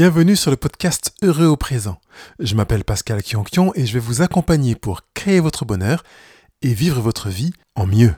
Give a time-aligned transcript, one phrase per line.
[0.00, 2.00] Bienvenue sur le podcast Heureux au présent.
[2.38, 6.04] Je m'appelle Pascal Kionkion et je vais vous accompagner pour créer votre bonheur
[6.62, 8.14] et vivre votre vie en mieux.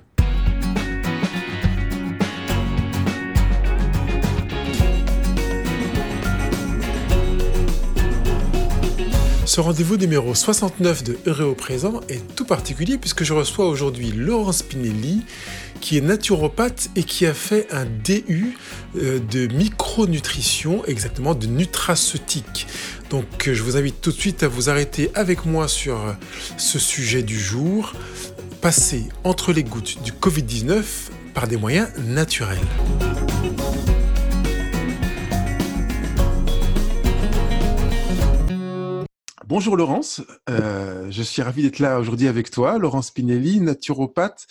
[9.52, 14.62] Ce rendez-vous numéro 69 de Heureux présent est tout particulier puisque je reçois aujourd'hui Laurence
[14.62, 15.26] Pinelli
[15.82, 18.56] qui est naturopathe et qui a fait un DU
[18.96, 22.66] euh, de micronutrition, exactement de nutraceutique.
[23.10, 26.12] Donc je vous invite tout de suite à vous arrêter avec moi sur euh,
[26.56, 27.92] ce sujet du jour,
[28.62, 30.82] passer entre les gouttes du Covid-19
[31.34, 32.56] par des moyens naturels.
[39.54, 42.78] Bonjour Laurence, euh, je suis ravi d'être là aujourd'hui avec toi.
[42.78, 44.46] Laurence Pinelli, naturopathe.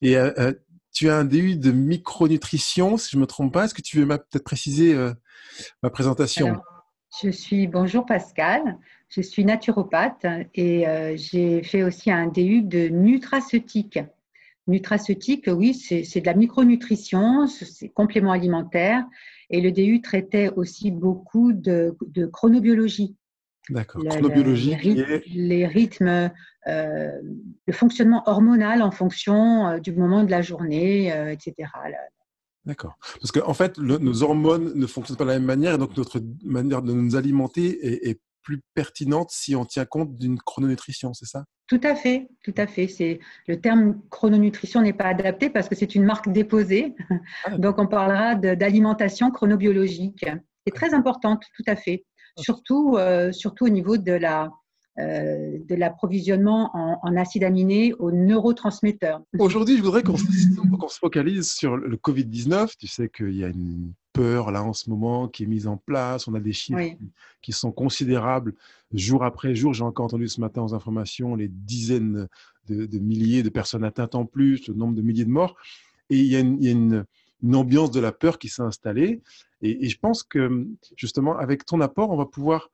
[0.00, 0.52] Et euh, euh,
[0.92, 3.66] tu as un DU de micronutrition, si je ne me trompe pas.
[3.66, 4.96] Est-ce que tu veux peut-être préciser
[5.84, 6.60] ma présentation?
[7.22, 8.78] Je suis, bonjour Pascal,
[9.10, 10.26] je suis naturopathe
[10.56, 14.00] et j'ai fait aussi un DU de nutraceutique.
[14.66, 19.04] Nutraceutique, oui, c'est de la micronutrition, c'est complément alimentaire.
[19.50, 23.14] Et le DU traitait aussi beaucoup de chronobiologie.
[23.70, 24.02] D'accord.
[24.08, 24.76] Chronobiologie.
[25.26, 26.30] Les, rythmes,
[26.66, 27.20] euh,
[27.66, 31.70] le fonctionnement hormonal en fonction euh, du moment de la journée, euh, etc.
[32.64, 32.96] D'accord.
[33.20, 35.96] Parce qu'en en fait, nos hormones ne fonctionnent pas de la même manière et donc
[35.96, 41.26] notre manière de nous alimenter est, plus pertinente si on tient compte d'une chrononutrition, c'est
[41.26, 41.44] ça?
[41.68, 42.88] Tout à fait, tout à fait.
[42.88, 46.96] C'est le terme chrononutrition n'est pas adapté parce que c'est une marque déposée.
[47.44, 50.26] Ah, donc on parlera d'alimentation chronobiologique.
[50.66, 52.04] C'est très importante, tout à fait
[52.36, 54.50] surtout, euh, surtout au niveau de la,
[54.98, 59.22] euh, de l'approvisionnement en, en, acides aminés aux neurotransmetteurs.
[59.38, 60.16] Aujourd'hui, je voudrais qu'on
[60.88, 62.72] se focalise sur le Covid-19.
[62.78, 65.76] Tu sais qu'il y a une peur là en ce moment qui est mise en
[65.76, 66.28] place.
[66.28, 66.96] On a des chiffres
[67.40, 68.54] qui sont considérables
[68.92, 69.72] jour après jour.
[69.72, 72.28] J'ai encore entendu ce matin aux informations les dizaines
[72.68, 75.56] de, milliers de personnes atteintes en plus, le nombre de milliers de morts.
[76.10, 77.04] Et il y a une une
[77.52, 79.22] ambiance de la peur qui s'est installée.
[79.60, 80.66] Et, je pense que
[80.96, 82.70] justement, avec ton apport, on va pouvoir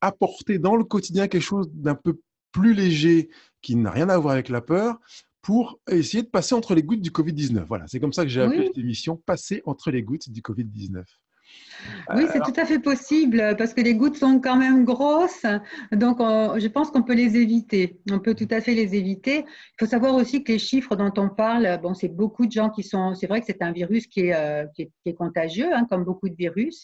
[0.00, 2.20] apporter dans le quotidien quelque chose d'un peu
[2.52, 3.28] plus léger
[3.60, 4.98] qui n'a rien à voir avec la peur
[5.42, 7.64] pour essayer de passer entre les gouttes du Covid-19.
[7.64, 11.04] Voilà, c'est comme ça que j'ai appelé cette émission, Passer entre les gouttes du Covid-19.
[12.14, 15.46] Oui, c'est tout à fait possible parce que les gouttes sont quand même grosses.
[15.92, 18.00] Donc, je pense qu'on peut les éviter.
[18.10, 19.44] On peut tout à fait les éviter.
[19.46, 22.70] Il faut savoir aussi que les chiffres dont on parle, bon, c'est beaucoup de gens
[22.70, 23.14] qui sont.
[23.14, 26.28] C'est vrai que c'est un virus qui est, euh, qui est, contagieux, hein, comme beaucoup
[26.28, 26.82] de virus.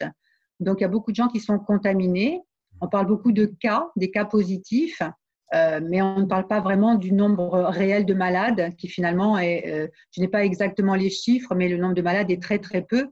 [0.61, 2.41] Donc, il y a beaucoup de gens qui sont contaminés.
[2.81, 5.03] On parle beaucoup de cas, des cas positifs.
[5.55, 9.65] Euh, mais on ne parle pas vraiment du nombre réel de malades, qui finalement est,
[9.69, 12.83] euh, je n'ai pas exactement les chiffres, mais le nombre de malades est très très
[12.83, 13.09] peu.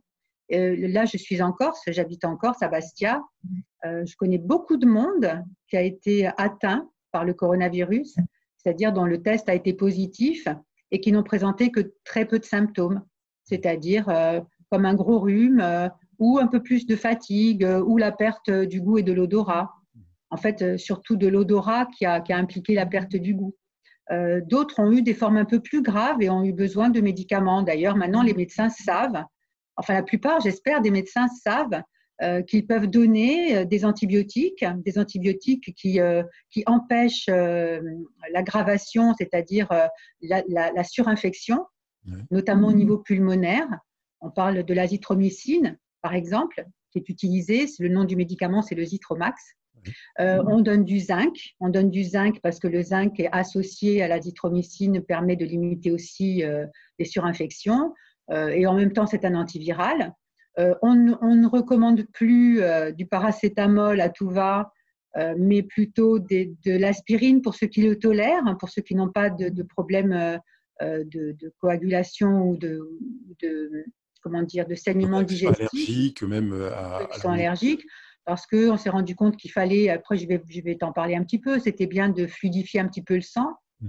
[0.53, 3.23] Euh, là, je suis en Corse, j'habite en Corse, à Bastia.
[3.85, 8.17] Euh, je connais beaucoup de monde qui a été atteint par le coronavirus,
[8.59, 10.47] c'est-à-dire dont le test a été positif
[10.91, 13.03] et qui n'ont présenté que très peu de symptômes,
[13.45, 18.51] c'est-à-dire euh, comme un gros rhume ou un peu plus de fatigue ou la perte
[18.51, 19.73] du goût et de l'odorat.
[20.31, 23.55] En fait, surtout de l'odorat qui a, qui a, impliqué la perte du goût.
[24.47, 27.63] D'autres ont eu des formes un peu plus graves et ont eu besoin de médicaments.
[27.63, 29.25] D'ailleurs, maintenant, les médecins savent
[29.77, 31.83] enfin la plupart, j'espère, des médecins savent
[32.23, 37.31] euh, qu'ils peuvent donner euh, des antibiotiques, des antibiotiques qui, euh, qui empêchent
[38.33, 39.69] l'aggravation, c'est-à-dire
[40.21, 41.67] la, surinfection,
[42.31, 43.67] notamment au niveau pulmonaire.
[44.21, 47.67] On parle de l'azithromycine, par exemple, qui est utilisée.
[47.81, 49.43] Le nom du médicament, c'est le Zitromax.
[50.19, 51.35] on donne du zinc.
[51.59, 55.91] On donne du zinc parce que le zinc est associé à l'azithromycine, permet de limiter
[55.91, 56.45] aussi
[56.99, 57.95] les surinfections.
[58.31, 60.13] Euh, et en même temps c'est un antiviral.
[60.59, 64.73] Euh, on, ne recommande plus euh, du paracétamol à tout va,
[65.37, 69.29] mais plutôt de l'aspirine pour ceux qui le tolèrent, hein, pour ceux qui n'ont pas
[69.29, 70.41] de, de problème
[70.81, 72.81] de, coagulation ou de,
[74.23, 75.69] comment dire, de saignement digestif.
[75.71, 77.85] Allergiques, même à, qui sont allergiques
[78.25, 81.25] parce qu'on s'est rendu compte qu'il fallait, après je vais, je vais t'en parler un
[81.25, 83.53] petit peu, c'était bien de fluidifier un petit peu le sang.
[83.81, 83.89] Mmh.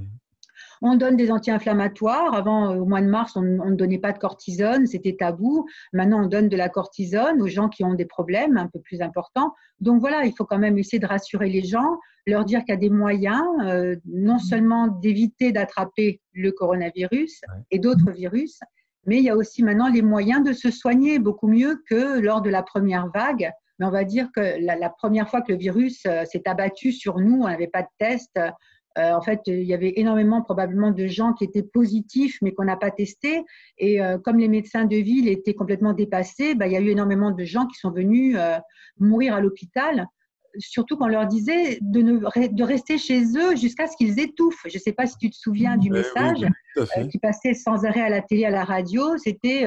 [0.85, 2.33] On donne des anti-inflammatoires.
[2.35, 5.65] Avant, euh, au mois de mars, on, ne donnait pas de cortisone, c'était tabou.
[5.94, 9.01] Maintenant, on donne de la cortisone aux gens qui ont des problèmes un peu plus
[9.01, 9.53] importants.
[9.80, 12.77] Donc voilà, il faut quand même essayer de rassurer les gens, leur dire qu'il y
[12.77, 17.39] a des moyens, euh, non seulement d'éviter d'attraper le coronavirus
[17.71, 18.59] et d'autres virus,
[19.06, 22.41] mais il y a aussi maintenant les moyens de se soigner beaucoup mieux que lors
[22.41, 23.51] de la première vague.
[23.79, 27.19] Mais on va dire que la, première fois que le virus euh, s'est abattu sur
[27.19, 28.38] nous, on n'avait pas de test,
[28.98, 32.78] en fait, il y avait énormément probablement de gens qui étaient positifs mais qu'on n'a
[32.78, 33.44] pas testé.
[33.78, 37.31] Et comme les médecins de ville étaient complètement dépassés, bah, il y a eu énormément
[37.31, 38.38] de gens qui sont venus
[39.00, 40.07] mourir à l'hôpital
[40.60, 44.66] surtout qu'on leur disait de, ne, de rester chez eux jusqu'à ce qu'ils étouffent.
[44.69, 46.46] Je ne sais pas si tu te souviens du message
[47.12, 49.18] qui passait sans arrêt à la télé, à la radio.
[49.18, 49.66] C'était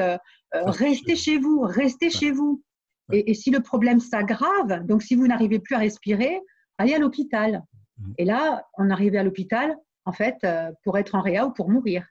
[0.52, 2.62] restez chez vous, restez chez vous.
[3.12, 6.40] Et, si le problème s'aggrave, donc si vous n'arrivez plus à respirer,
[6.78, 7.62] allez à l'hôpital.
[7.98, 8.12] Mmh.
[8.18, 11.70] Et là, on arrivait à l'hôpital, en fait, euh, pour être en réa ou pour
[11.70, 12.04] mourir.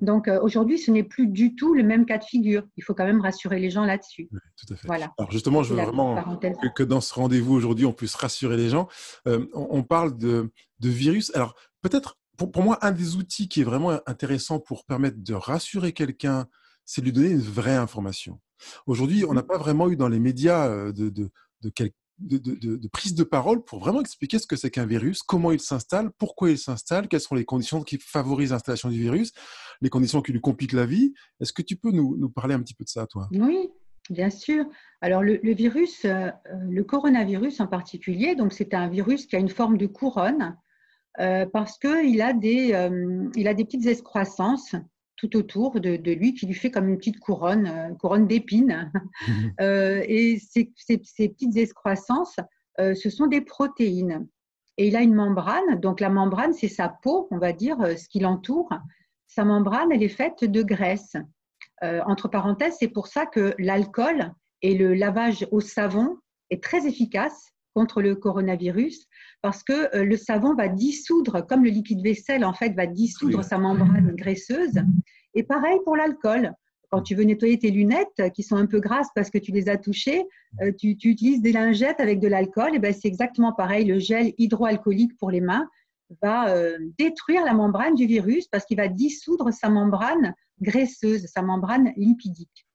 [0.00, 2.64] Donc euh, aujourd'hui, ce n'est plus du tout le même cas de figure.
[2.76, 4.28] Il faut quand même rassurer les gens là-dessus.
[4.56, 4.86] tout à fait.
[4.86, 5.12] Voilà.
[5.16, 6.16] Alors justement, je veux vraiment
[6.74, 8.88] que, dans ce rendez-vous aujourd'hui, on puisse rassurer les gens.
[9.28, 11.30] Euh, on, parle de, de, virus.
[11.36, 15.34] Alors peut-être, pour, pour, moi, un des outils qui est vraiment intéressant pour permettre de
[15.34, 16.46] rassurer quelqu'un,
[16.84, 18.40] c'est de lui donner une vraie information.
[18.86, 19.46] Aujourd'hui, on n'a mmh.
[19.46, 21.30] pas vraiment eu dans les médias de, de,
[21.60, 21.68] de,
[22.92, 26.50] prise de parole pour vraiment expliquer ce que c'est qu'un virus, comment il s'installe, pourquoi
[26.50, 29.32] il s'installe, quelles sont les conditions qui favorisent l'installation du virus,
[29.80, 31.14] les conditions qui lui compliquent la vie.
[31.40, 33.28] Est-ce que tu peux nous, parler un petit peu de ça, toi?
[33.32, 33.70] Oui,
[34.10, 34.64] bien sûr.
[35.00, 39.78] Alors, le, virus, le coronavirus en particulier, donc c'est un virus qui a une forme
[39.78, 40.56] de couronne
[41.16, 44.74] parce qu'il a, des, il a des petites excroissances
[45.16, 48.90] tout autour de, lui qui lui fait comme une petite couronne, euh, couronne d'épines.
[49.60, 52.36] Euh, et ces, petites excroissances,
[52.80, 54.26] euh, ce sont des protéines.
[54.76, 58.08] Et il a une membrane, donc la membrane, c'est sa peau, on va dire, ce
[58.08, 58.70] qui l'entoure.
[59.28, 61.14] Sa membrane, elle est faite de graisse.
[61.82, 64.32] entre parenthèses, c'est pour ça que l'alcool
[64.62, 66.16] et le lavage au savon
[66.50, 69.08] est très efficace contre le coronavirus
[69.42, 73.44] parce que euh, le savon va dissoudre, comme le liquide vaisselle en fait va dissoudre
[73.44, 74.80] sa membrane graisseuse.
[75.34, 76.52] Et pareil pour l'alcool.
[76.90, 79.50] Quand tu veux nettoyer tes lunettes euh, qui sont un peu grasses parce que tu
[79.50, 80.24] les as touchées,
[80.62, 82.74] euh, tu, utilises des lingettes avec de l'alcool.
[82.74, 83.84] Et ben c'est exactement pareil.
[83.84, 85.68] Le gel hydroalcoolique pour les mains
[86.22, 86.54] va
[86.98, 92.66] détruire la membrane du virus parce qu'il va dissoudre sa membrane graisseuse, sa membrane lipidique.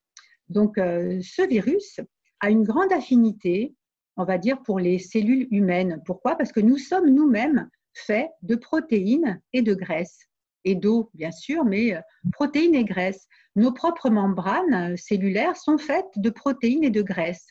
[0.50, 2.00] Donc ce virus
[2.40, 3.76] a une grande affinité
[4.18, 6.02] on va dire, pour les cellules humaines.
[6.06, 6.36] Pourquoi?
[6.36, 10.28] Parce que nous sommes nous-mêmes faits de protéines et de graisses,
[10.66, 12.02] et d'eau, bien sûr, mais euh,
[12.34, 13.28] protéines et graisses.
[13.56, 17.48] Nos propres membranes euh, cellulaires sont faites de protéines et de graisses.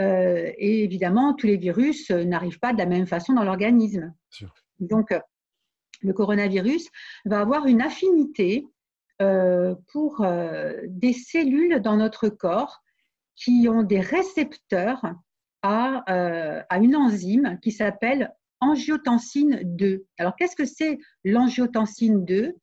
[0.00, 4.14] Euh, et évidemment, tous les virus n'arrivent pas de la même façon dans l'organisme.
[4.80, 5.14] Donc,
[6.00, 6.88] le coronavirus
[7.24, 8.66] va avoir une affinité
[9.92, 10.26] pour
[10.88, 12.82] des cellules dans notre corps
[13.36, 15.14] qui ont des récepteurs
[15.64, 20.04] euh, à, une enzyme qui s'appelle angiotensine 2.
[20.18, 22.56] Alors, qu'est-ce que c'est l'angiotensine 2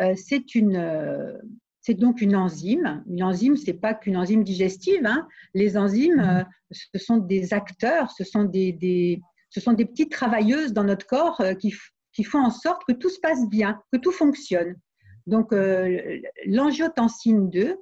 [0.00, 1.38] euh, C'est une, euh,
[1.80, 3.04] c'est donc une enzyme.
[3.08, 5.06] Une enzyme, c'est pas qu'une enzyme digestive.
[5.06, 5.28] Hein.
[5.54, 9.20] Les enzymes, ce sont des acteurs, ce sont des,
[9.50, 11.72] ce sont des petites travailleuses dans notre corps qui,
[12.12, 14.74] qui, font en sorte que tout se passe bien, que tout fonctionne.
[15.26, 15.52] Donc,
[16.46, 17.76] l'angiotensine 2,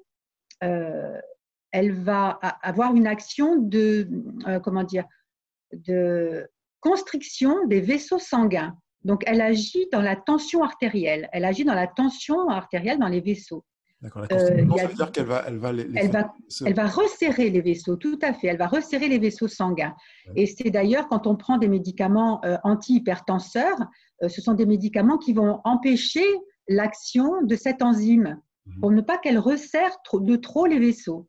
[1.71, 4.09] elle va avoir une action de,
[4.47, 5.05] euh, comment dire,
[5.73, 6.49] de
[6.81, 8.77] constriction des vaisseaux sanguins.
[9.05, 11.29] Donc, elle agit dans la tension artérielle.
[11.33, 13.65] Elle agit dans la tension artérielle dans les vaisseaux.
[14.01, 14.27] D'accord.
[14.31, 16.33] La euh, ça veut dire qu'elle va, elle va, elle, va,
[16.65, 18.47] elle va resserrer les vaisseaux, tout à fait.
[18.47, 19.95] Elle va resserrer les vaisseaux sanguins.
[20.37, 23.79] Et c'est d'ailleurs quand on prend des médicaments euh, antihypertenseurs,
[24.27, 26.25] ce sont des médicaments qui vont empêcher
[26.69, 28.81] l'action de cette enzyme mhm.
[28.81, 31.27] pour ne pas qu'elle resserre de trop les vaisseaux.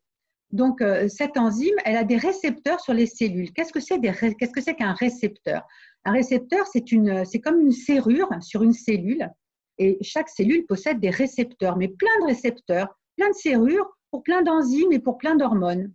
[0.52, 3.52] Donc, euh, cette enzyme, elle a des récepteurs sur les cellules.
[3.52, 5.62] Qu'est-ce que c'est qu'un récepteur?
[6.04, 9.30] Un récepteur, c'est comme une serrure sur une cellule,
[9.78, 14.42] et chaque cellule possède des récepteurs, mais plein de récepteurs, plein de serrures pour plein
[14.42, 15.92] d'enzymes et pour plein d'hormones.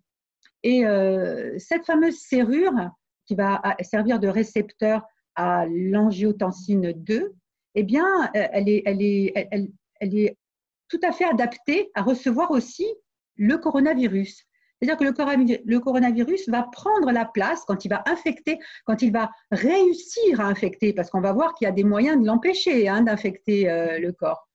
[0.64, 2.90] Et euh, cette fameuse serrure
[3.26, 5.04] qui va servir de récepteur
[5.36, 7.34] à l'angiotensine 2,
[7.76, 9.34] eh bien, euh, elle est, elle est,
[10.00, 10.38] elle est
[10.88, 12.88] tout à fait adaptée à recevoir aussi
[13.38, 14.46] le coronavirus.
[14.80, 19.32] C'est-à-dire que le coronavirus va prendre la place quand il va infecter, quand il va
[19.52, 23.02] réussir à infecter, parce qu'on va voir qu'il y a des moyens de l'empêcher hein,
[23.02, 24.50] d'infecter euh, le corps.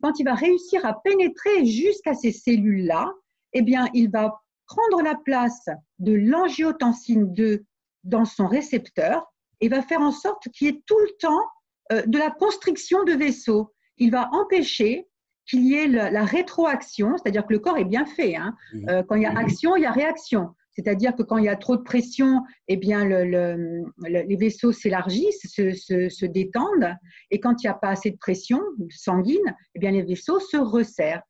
[0.00, 3.12] Quand il va réussir à pénétrer jusqu'à ces cellules-là,
[3.52, 5.66] eh bien, il va prendre la place
[5.98, 7.64] de l'angiotensine 2
[8.04, 11.44] dans son récepteur et va faire en sorte qu'il y ait tout le temps
[11.92, 13.72] euh, de la constriction de vaisseaux.
[13.98, 15.06] Il va empêcher
[15.46, 18.36] qu'il y ait la, rétroaction, c'est-à-dire que le corps est bien fait.
[18.36, 18.54] Hein.
[18.88, 20.50] Euh, quand il y a action, il y a réaction.
[20.74, 26.26] C'est-à-dire que quand il y a trop de pression, eh bien, les vaisseaux s'élargissent, se,
[26.26, 26.96] détendent.
[27.30, 28.60] Et quand il n'y a pas assez de pression
[28.90, 31.22] sanguine, eh bien, les vaisseaux se resserrent.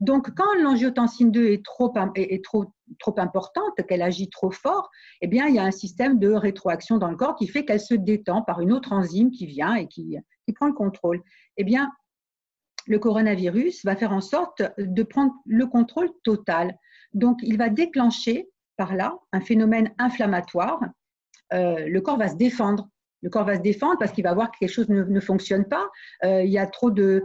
[0.00, 2.66] Donc, quand l'angiotensine 2 est trop, est, trop
[2.98, 4.90] trop importante, qu'elle agit trop fort,
[5.22, 7.80] eh bien, il y a un système de rétroaction dans le corps qui fait qu'elle
[7.80, 11.22] se détend par une autre enzyme qui vient et qui, qui prend le contrôle.
[11.56, 11.90] Eh bien,
[12.86, 16.76] le coronavirus va faire en sorte de prendre le contrôle total.
[17.12, 20.80] Donc, il va déclencher par là un phénomène inflammatoire.
[21.52, 22.88] Euh, le corps va se défendre.
[23.22, 25.88] Le corps va se défendre parce qu'il va voir que quelque chose ne, fonctionne pas.
[26.24, 27.24] Euh, il, y a trop de,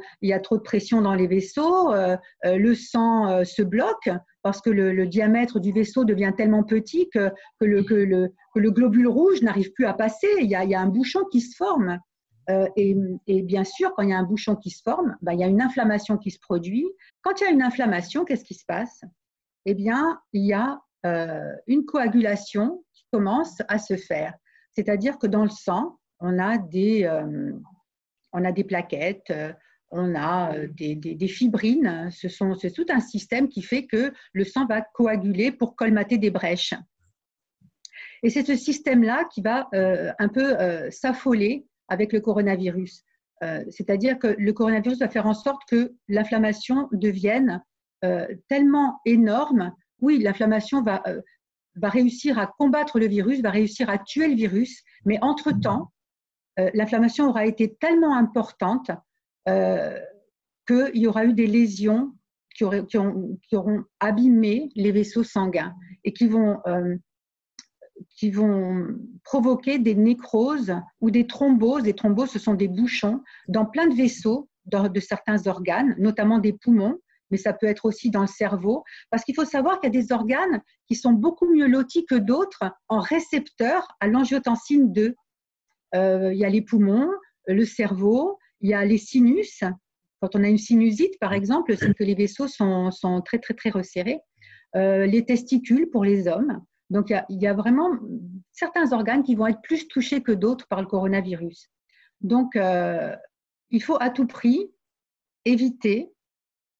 [0.63, 1.91] pression dans les vaisseaux.
[1.93, 4.09] Euh, le sang se bloque
[4.41, 9.85] parce que le, diamètre du vaisseau devient tellement petit que, le, globule rouge n'arrive plus
[9.85, 10.29] à passer.
[10.39, 11.99] Il y, a, un bouchon qui se forme.
[12.75, 12.95] Et,
[13.27, 15.43] et, bien sûr, quand il y a un bouchon qui se forme, ben, il y
[15.43, 16.87] a une inflammation qui se produit.
[17.21, 19.01] Quand il y a une inflammation, qu'est-ce qui se passe?
[19.65, 24.33] Eh bien, il y a euh, une coagulation qui commence à se faire.
[24.73, 29.53] C'est-à-dire que dans le sang, on a des, euh, plaquettes, euh,
[29.91, 32.09] on a des, des, fibrines.
[32.11, 36.17] Ce sont, c'est tout un système qui fait que le sang va coaguler pour colmater
[36.17, 36.73] des brèches.
[38.21, 43.03] Et c'est ce système-là qui va un peu s'affoler avec le coronavirus.
[43.69, 47.63] C'est-à-dire que le coronavirus va faire en sorte que l'inflammation devienne
[48.49, 51.21] tellement énorme oui, l'inflammation va, euh,
[51.75, 55.91] va réussir à combattre le virus, va réussir à tuer le virus, mais entre-temps,
[56.59, 58.91] euh, l'inflammation aura été tellement importante
[59.47, 59.99] euh,
[60.67, 62.13] qu'il y aura eu des lésions
[62.55, 66.57] qui, qui, auront abîmé les vaisseaux sanguins et qui vont,
[68.09, 68.87] qui vont
[69.23, 71.83] provoquer des nécroses ou des thromboses.
[71.83, 76.53] Les thromboses, ce sont des bouchons dans plein de vaisseaux de certains organes, notamment des
[76.53, 76.99] poumons,
[77.31, 80.01] mais ça peut être aussi dans le cerveau, parce qu'il faut savoir qu'il y a
[80.01, 85.15] des organes qui sont beaucoup mieux lotis que d'autres en récepteurs à l'angiotensine 2.
[85.95, 87.09] Euh, il y a les poumons,
[87.47, 89.63] le cerveau, il y a les sinus.
[90.21, 93.69] Quand on a une sinusite, par exemple, c'est que les vaisseaux sont, très, très, très
[93.69, 94.19] resserrés.
[94.75, 96.61] Euh, les testicules pour les hommes.
[96.89, 97.91] Donc, il y, a, vraiment
[98.51, 101.69] certains organes qui vont être plus touchés que d'autres par le coronavirus.
[102.21, 103.15] Donc, euh,
[103.69, 104.71] il faut à tout prix
[105.45, 106.11] éviter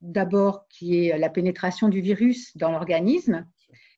[0.02, 3.46] d'abord qui est la pénétration du virus dans l'organisme,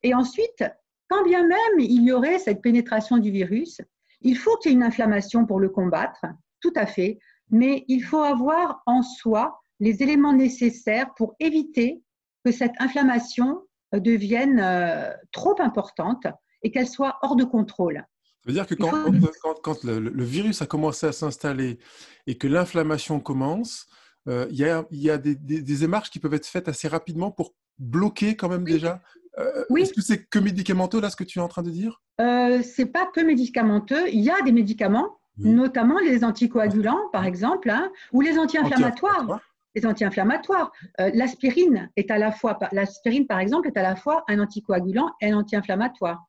[0.02, 0.64] et ensuite,
[1.08, 3.80] quand bien même il y aurait cette pénétration du virus,
[4.20, 6.24] il faut qu'il y ait une inflammation pour le combattre,
[6.60, 7.18] tout à fait,
[7.50, 12.02] mais il faut avoir en soi les éléments nécessaires pour éviter
[12.44, 13.62] que cette inflammation
[14.00, 16.26] devienne euh, trop importante
[16.62, 18.04] et qu'elle soit hors de contrôle.
[18.44, 21.78] Ça veut dire que quand, quand, le, virus a commencé à s'installer
[22.26, 23.86] et que l'inflammation commence,
[24.28, 27.30] euh, il y a, y a des, des, démarches qui peuvent être faites assez rapidement
[27.30, 29.00] pour bloquer quand même déjà
[29.38, 29.82] euh, oui.
[29.82, 32.02] Est-ce que c'est que médicamenteux là ce que tu es en train de dire?
[32.20, 34.08] Euh, C'est pas que médicamenteux.
[34.08, 39.40] Il y a des médicaments, notamment les anticoagulants par exemple, hein, ou les anti-inflammatoires.
[39.74, 40.72] Les anti-inflammatoires.
[41.00, 45.30] Euh, l'aspirine est à la fois, par exemple est à la fois un anticoagulant et
[45.30, 46.24] un anti-inflammatoire.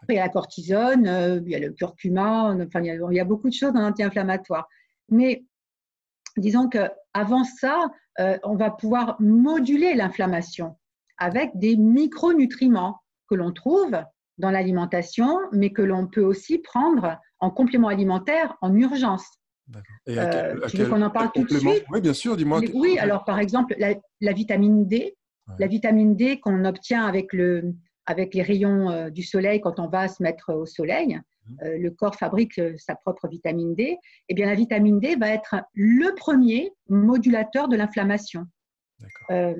[0.00, 3.24] Après, il y a la cortisone, il y a le curcuma, enfin, il y a,
[3.24, 4.68] beaucoup de choses en anti-inflammatoire.
[5.08, 5.44] Mais
[6.36, 7.90] disons qu'avant ça,
[8.20, 10.76] euh, on va pouvoir moduler l'inflammation
[11.18, 13.96] avec des micronutriments que l'on trouve
[14.38, 19.37] dans l'alimentation, mais que l'on peut aussi prendre en complément alimentaire en urgence.
[20.08, 22.60] Euh, tu veux qu'on en parle tout de suite Oui, bien sûr, dis-moi.
[22.74, 25.16] Oui, alors par exemple, la, vitamine D,
[25.58, 27.74] la vitamine D qu'on obtient avec, le,
[28.06, 31.20] avec les rayons euh, du soleil quand on va se mettre au soleil,
[31.62, 33.98] euh, le corps fabrique euh, sa propre vitamine D, et
[34.28, 38.46] eh bien la vitamine D va être le premier modulateur de l'inflammation.
[39.30, 39.54] Euh,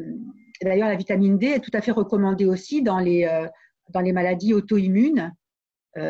[0.62, 3.28] d'ailleurs, la vitamine D est tout à fait recommandée aussi dans les,
[3.90, 5.32] dans les maladies auto-immunes,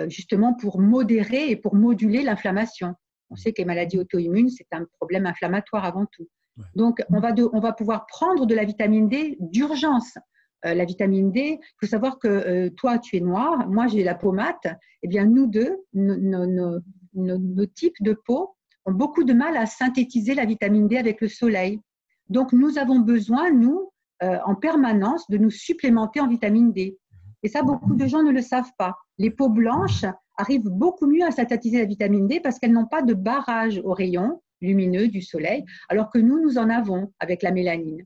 [0.06, 2.94] justement pour modérer et pour moduler l'inflammation.
[3.30, 6.28] On sait que les maladies auto-immunes, c'est un problème inflammatoire avant tout.
[6.74, 10.18] Donc, on va, on va pouvoir prendre de la vitamine D d'urgence.
[10.66, 11.60] Euh, la vitamine D.
[11.60, 14.66] Il faut savoir que euh, toi, tu es noir, moi, j'ai la peau mate.
[15.02, 20.44] Eh bien, nous deux, nos, types de peau ont beaucoup de mal à synthétiser la
[20.44, 21.80] vitamine D avec le soleil.
[22.28, 23.92] Donc, nous avons besoin, nous,
[24.24, 26.98] euh, en permanence, de nous supplémenter en vitamine D.
[27.44, 28.96] Et ça, beaucoup de gens ne le savent pas.
[29.16, 30.04] Les peaux blanches
[30.38, 33.92] arrivent beaucoup mieux à synthétiser la vitamine D parce qu'elles n'ont pas de barrage aux
[33.92, 38.04] rayons lumineux du soleil, alors que nous, nous en avons avec la mélanine.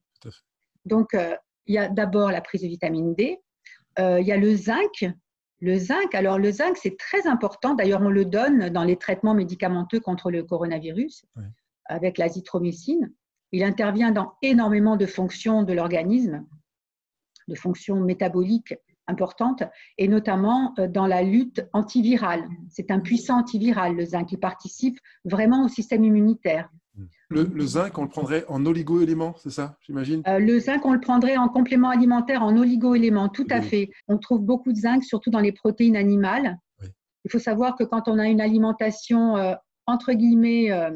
[0.84, 1.16] Donc,
[1.66, 3.38] il y a d'abord la prise de vitamine D,
[3.98, 5.06] euh, il y a le zinc.
[5.60, 7.74] Le zinc, alors le zinc, c'est très important.
[7.74, 11.24] D'ailleurs, on le donne dans les traitements médicamenteux contre le coronavirus
[11.84, 13.12] avec l'azithromycine.
[13.52, 16.44] Il intervient dans énormément de fonctions de l'organisme,
[17.46, 18.74] de fonctions métaboliques
[19.06, 19.62] importantes,
[19.98, 22.48] et notamment euh, dans la lutte antivirale.
[22.68, 26.68] C'est un puissant antiviral, le zinc, qui participe vraiment au système immunitaire.
[27.30, 30.22] Le, zinc, on le prendrait en oligo-éléments, c'est ça, j'imagine?
[30.26, 33.90] Euh, Le zinc, on le prendrait en complément alimentaire, en oligo-éléments, tout à fait.
[34.08, 36.58] On trouve beaucoup de zinc, surtout dans les protéines animales.
[37.24, 39.54] Il faut savoir que quand on a une alimentation, euh,
[39.86, 40.90] entre guillemets, euh,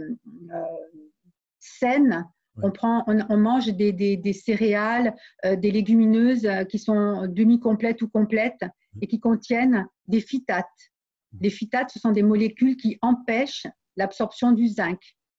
[1.59, 2.27] saine,
[2.63, 8.65] on, prend, on, mange des, céréales, des légumineuses qui sont demi-complètes ou complètes
[9.01, 10.67] et qui contiennent des phytates.
[11.41, 14.99] Les phytates, ce sont des molécules qui empêchent l'absorption du zinc.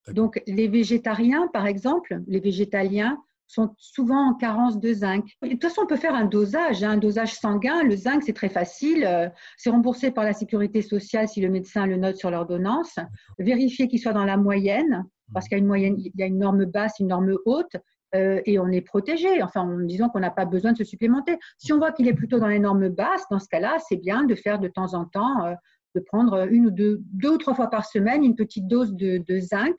[0.09, 5.25] Donc, les végétariens, par exemple, les végétaliens, sont souvent en carence de zinc.
[5.41, 7.81] De toute façon, on peut faire un dosage, hein, un dosage sanguin.
[7.83, 9.05] Le zinc, c'est très facile.
[9.05, 12.99] Euh, c'est remboursé par la sécurité sociale si le médecin le note sur l'ordonnance.
[13.39, 16.25] Vérifier qu'il soit dans la moyenne, parce qu'il y a une moyenne, il y a
[16.25, 17.75] une norme basse, une norme haute.
[18.15, 21.37] Euh, et on est protégé, enfin en disant qu'on n'a pas besoin de se supplémenter.
[21.57, 24.23] Si on voit qu'il est plutôt dans les normes basses, dans ce cas-là, c'est bien
[24.23, 25.53] de faire de temps en temps euh,
[25.93, 29.39] de prendre une ou deux, deux ou trois fois par semaine une petite dose de,
[29.39, 29.75] zinc.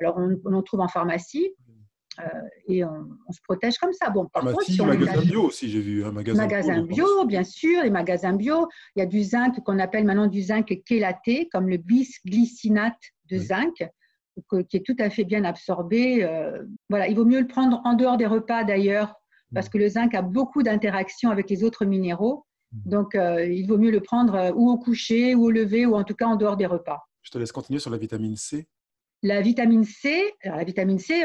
[0.00, 1.50] Alors, on, en trouve en pharmacie.
[2.20, 2.24] Euh,
[2.68, 4.10] et on, se protège comme ça.
[4.10, 7.24] Bon, par contre, si magasin bio aussi, j'ai vu un magasin, magasin bio.
[7.24, 8.68] bien sûr, les magasins bio.
[8.94, 13.38] Il y a du zinc qu'on appelle maintenant du zinc chélaté, comme le bisglycinate de
[13.38, 13.74] zinc,
[14.68, 16.24] qui est tout à fait bien absorbé.
[16.24, 19.14] Euh, voilà, il vaut mieux le prendre en dehors des repas d'ailleurs,
[19.52, 22.44] parce que le zinc a beaucoup d'interactions avec les autres minéraux.
[22.72, 22.90] Mhm.
[22.90, 25.94] Donc, euh, il vaut mieux le prendre euh, ou au coucher, ou au lever, ou
[25.94, 26.98] en tout cas en dehors des repas.
[27.22, 28.66] Je te laisse continuer sur la vitamine C.
[29.22, 31.24] La vitamine C, la vitamine C,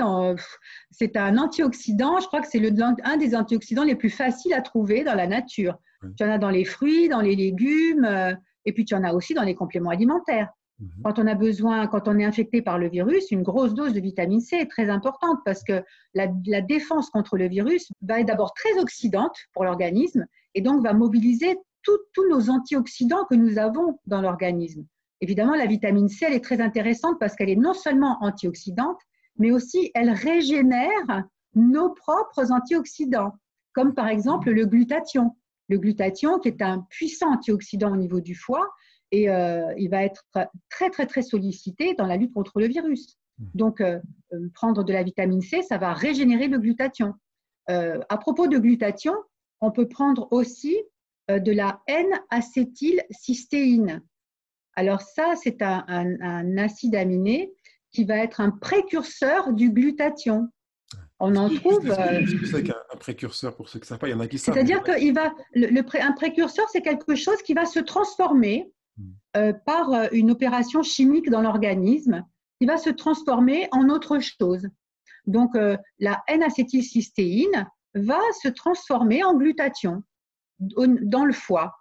[0.89, 2.21] c'est un antioxydant.
[2.21, 2.61] Je crois que c'est
[3.03, 5.75] un des antioxydants les plus faciles à trouver dans la nature.
[6.15, 8.07] Tu en as dans les fruits, dans les légumes,
[8.63, 10.47] et puis tu en as aussi dans les compléments alimentaires.
[10.79, 10.89] Mhm.
[11.03, 13.99] Quand on a besoin, quand on est infecté par le virus, une grosse dose de
[13.99, 15.83] vitamine C est très importante parce que
[16.13, 20.83] la, la défense contre le virus va être d'abord très oxydante pour l'organisme et donc
[20.83, 24.85] va mobiliser tous nos antioxydants que nous avons dans l'organisme.
[25.21, 28.99] Évidemment, la vitamine C, elle est très intéressante parce qu'elle est non seulement antioxydante,
[29.37, 33.33] mais aussi elle régénère nos propres antioxydants,
[33.73, 35.35] comme par exemple le glutathion.
[35.67, 38.67] Le glutathion, qui est un puissant antioxydant au niveau du foie,
[39.11, 40.25] et euh, il va être
[40.69, 43.17] très, très, très sollicité dans la lutte contre le virus.
[43.53, 44.01] Donc, euh,
[44.33, 47.13] euh, prendre de la vitamine C, ça va régénérer le glutathion.
[47.67, 49.15] à propos de glutathion,
[49.61, 50.75] on peut prendre aussi
[51.29, 54.01] de la N-acétylcystéine.
[54.75, 57.53] Alors ça, c'est un, acide aminé
[57.91, 60.49] qui va être un précurseur du glutathion.
[61.19, 61.83] On en trouve.
[61.83, 64.27] Qu'est-ce que c'est qu'un précurseur pour ceux qui ne savent pas Il y en a
[64.27, 64.55] qui savent.
[64.55, 68.71] C'est-à-dire qu'un précurseur, c'est quelque chose qui va se transformer.
[69.37, 72.23] Euh, par euh, une opération chimique dans l'organisme,
[72.59, 74.67] qui va se transformer en autre chose.
[75.25, 75.55] Donc,
[75.99, 80.03] la N-acétylcystéine, va se transformer en glutathion
[80.59, 81.73] dans le foie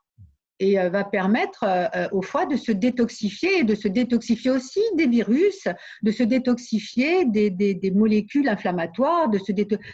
[0.61, 4.81] et euh, va permettre euh, euh, au foie de se détoxifier de se détoxifier aussi
[4.95, 5.69] des virus,
[6.03, 9.31] de se détoxifier des, molécules inflammatoires.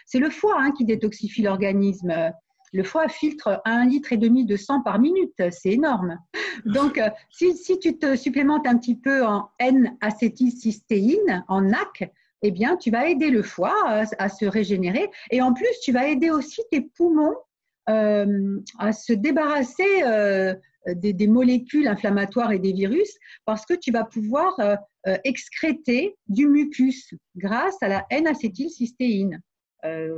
[0.06, 2.32] C'est le foie hein, qui détoxifie l'organisme.
[2.74, 6.18] Le foie filtre un litre et demi de sang par minute, c'est énorme.
[6.66, 12.10] Donc, si, si, tu te supplémentes un petit peu en N-acétylcystéine, en NAC,
[12.46, 16.08] eh bien, tu vas aider le foie à, se régénérer et en plus, tu vas
[16.08, 17.36] aider aussi tes poumons
[17.88, 20.54] euh, à se débarrasser euh,
[20.86, 27.14] des, molécules inflammatoires et des virus parce que tu vas pouvoir euh, excréter du mucus
[27.36, 29.40] grâce à la N-acétylcystéine.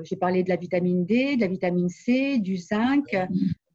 [0.04, 3.04] J'ai parlé de la vitamine D, de la vitamine C, du zinc,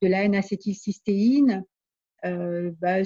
[0.01, 1.65] de la N-acétylcystéine.
[2.23, 2.97] Euh, bah,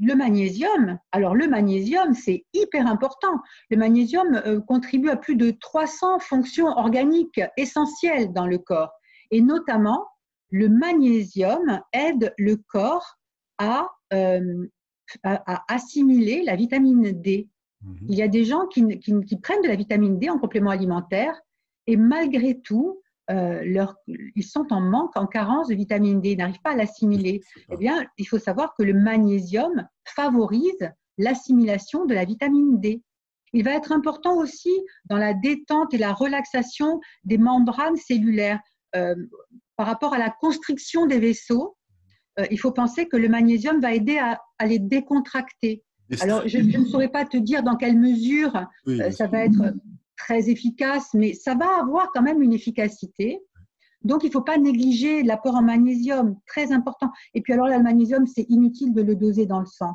[0.00, 0.98] le magnésium.
[1.12, 3.40] Alors le magnésium, c'est hyper important.
[3.70, 8.90] Le magnésium euh, contribue à plus de 300 fonctions organiques essentielles dans le corps.
[9.30, 10.06] Et notamment,
[10.50, 13.18] le magnésium aide le corps
[13.58, 14.66] à, euh,
[15.68, 17.48] assimiler la vitamine D.
[17.82, 18.06] Mhm.
[18.08, 21.40] Il y a des gens qui, qui prennent de la vitamine D en complément alimentaire
[21.86, 23.86] et malgré tout, euh,
[24.34, 27.40] ils sont en manque, en carence de vitamine D, ils n'arrivent pas à l'assimiler.
[27.72, 33.02] Eh bien, il faut savoir que le magnésium favorise l'assimilation de la vitamine D.
[33.52, 34.70] Il va être important aussi
[35.06, 38.60] dans la détente et la relaxation des membranes cellulaires.
[38.94, 39.14] Euh,
[39.76, 41.76] par rapport à la constriction des vaisseaux,
[42.38, 45.82] euh, il faut penser que le magnésium va aider à, les décontracter.
[46.20, 48.52] Alors, je, ne saurais pas te dire dans quelle mesure
[49.10, 49.74] ça va être
[50.16, 53.40] très efficace, mais ça va avoir quand même une efficacité.
[54.02, 57.10] Donc, il ne faut pas négliger l'apport en magnésium, très important.
[57.34, 59.94] Et puis alors, le magnésium, c'est inutile de le doser dans le sang.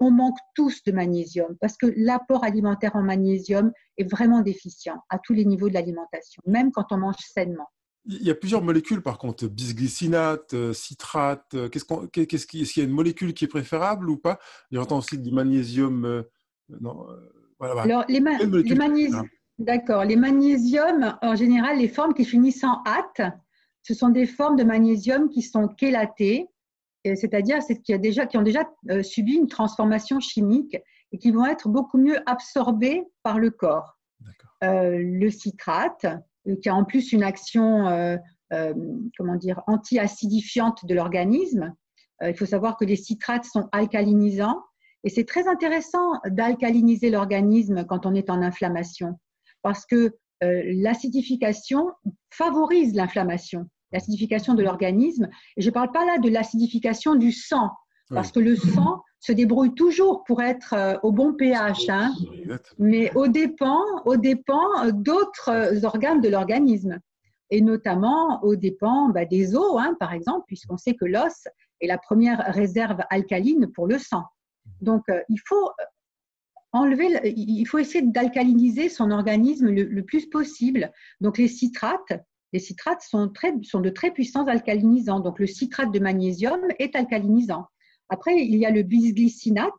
[0.00, 5.18] On manque tous de magnésium parce que l'apport alimentaire en magnésium est vraiment déficient à
[5.18, 7.68] tous les niveaux de l'alimentation, même quand on mange sainement.
[8.04, 11.54] Il y a plusieurs molécules, par contre, bisglycinate, euh, citrate.
[11.54, 14.38] Euh, qu'est-ce qu'est-ce qu'il y a une molécule qui est préférable ou pas?
[14.72, 16.04] J'entends aussi du magnésium.
[16.04, 16.22] Euh,
[16.80, 17.06] non,
[17.60, 19.28] Alors, les, magnésiums,
[19.58, 20.04] d'accord.
[20.04, 23.32] Les magnésiums, en général, les formes qui finissent en hâte,
[23.82, 26.48] ce sont des formes de magnésium qui sont chélatées,
[27.04, 30.76] c'est-à-dire qui, qui ont déjà euh, subi une transformation chimique
[31.12, 33.98] et qui vont être beaucoup mieux absorbées par le corps.
[34.64, 36.04] Euh, le citrate,
[36.46, 38.18] euh, qui a en plus une action
[39.18, 41.74] comment dire, anti-acidifiante de l'organisme.
[42.22, 44.62] il faut savoir que les citrates sont alcalinisants
[45.04, 49.18] et c'est très intéressant d'alcaliniser l'organisme quand on est en inflammation
[49.62, 51.90] parce que l'acidification
[52.30, 55.28] favorise l'inflammation l'acidification de l'organisme.
[55.56, 57.70] Et je ne parle pas là de l'acidification du sang,
[58.10, 62.14] parce que le sang se débrouille toujours pour être euh, au bon pH, hein,
[62.78, 66.98] mais au dépend, au dépend d'autres organes de l'organisme,
[67.50, 71.48] et notamment au dépend bah, des os, hein, par exemple, puisqu'on sait que l'os
[71.80, 74.24] est la première réserve alcaline pour le sang.
[74.80, 75.70] Donc, euh, il faut
[76.72, 80.92] enlever, il faut essayer d'alcaliniser son organisme le, le, plus possible.
[81.20, 82.12] Donc, les citrates,
[82.52, 85.20] les citrates sont, très, sont de très puissants alcalinisants.
[85.20, 87.66] Donc, le citrate de magnésium est alcalinisant.
[88.08, 89.72] Après, il y a le bisglycinate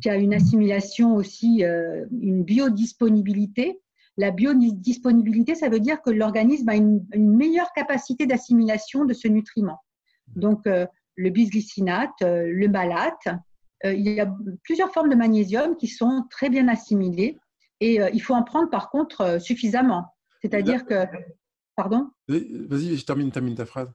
[0.00, 3.80] qui a une assimilation aussi, euh, une biodisponibilité.
[4.16, 9.78] La biodisponibilité, ça veut dire que l'organisme a une, meilleure capacité d'assimilation de ce nutriment.
[10.34, 13.28] Donc, euh, le bisglycinate, euh, le malate,
[13.84, 17.38] il y a plusieurs formes de magnésium qui sont très bien assimilées
[17.80, 20.06] et il faut en prendre par contre suffisamment.
[20.40, 21.06] C'est-à-dire que
[21.76, 22.08] Pardon?
[22.26, 23.92] Vas-y, je termine, termine ta phrase.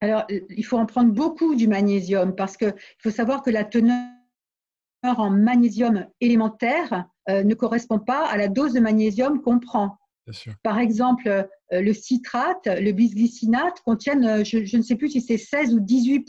[0.00, 3.96] Alors, il faut en prendre beaucoup du magnésium parce qu'il faut savoir que la teneur
[5.02, 9.96] en magnésium élémentaire euh, ne correspond pas à la dose de magnésium qu'on prend.
[10.62, 15.38] Par exemple, euh, le citrate, le bisglycinate contiennent, euh, je, ne sais plus si c'est
[15.38, 16.28] 16 ou 18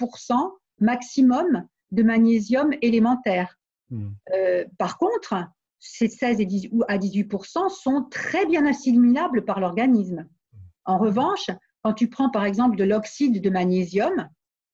[0.80, 3.58] maximum de magnésium élémentaire.
[3.89, 4.12] Hmm.
[4.77, 5.36] par contre,
[5.79, 6.39] ces 16
[6.88, 10.27] à 18% sont très bien assimilables par l'organisme.
[10.86, 11.49] En revanche,
[11.84, 14.29] quand tu prends par exemple de l'oxyde de magnésium,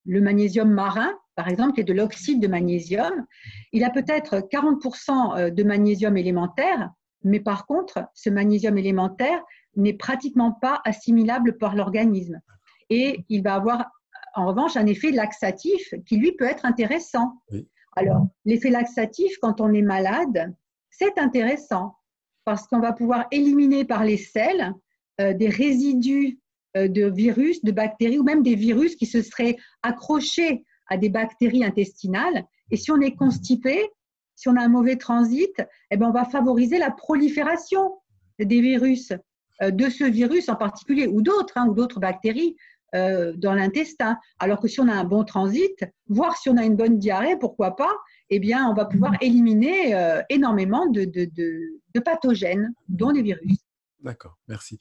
[0.05, 3.25] le magnésium marin, par exemple, qui est de l'oxyde de magnésium,
[3.71, 6.91] il a peut-être 40% euh, de magnésium élémentaire,
[7.23, 9.41] mais par contre, ce magnésium élémentaire
[9.75, 12.39] n'est pratiquement pas assimilable par l'organisme.
[12.89, 13.91] Et il va avoir
[14.35, 17.33] en revanche un effet laxatif qui lui peut être intéressant.
[17.95, 20.53] Alors, l'effet laxatif, quand on est malade,
[20.89, 21.95] c'est intéressant
[22.45, 24.73] parce qu'on va pouvoir éliminer par les selles
[25.21, 26.39] euh, des résidus
[26.77, 31.09] euh, de virus, de bactéries ou même des virus qui se seraient accrochés à des
[31.09, 32.45] bactéries intestinales.
[32.71, 33.89] Et si on est constipé,
[34.35, 35.61] si on a un mauvais transit,
[35.91, 37.97] eh ben on va favoriser la prolifération
[38.39, 39.11] des virus,
[39.61, 42.55] euh, de ce virus en particulier, ou d'autres, hein, ou d'autres bactéries
[42.93, 44.17] dans l'intestin.
[44.39, 47.37] Alors que si on a un bon transit, voire si on a une bonne diarrhée,
[47.39, 47.95] pourquoi pas,
[48.29, 49.95] eh bien, on va pouvoir éliminer
[50.29, 53.57] énormément de, de pathogènes, dont les virus.
[54.01, 54.77] D'accord, merci.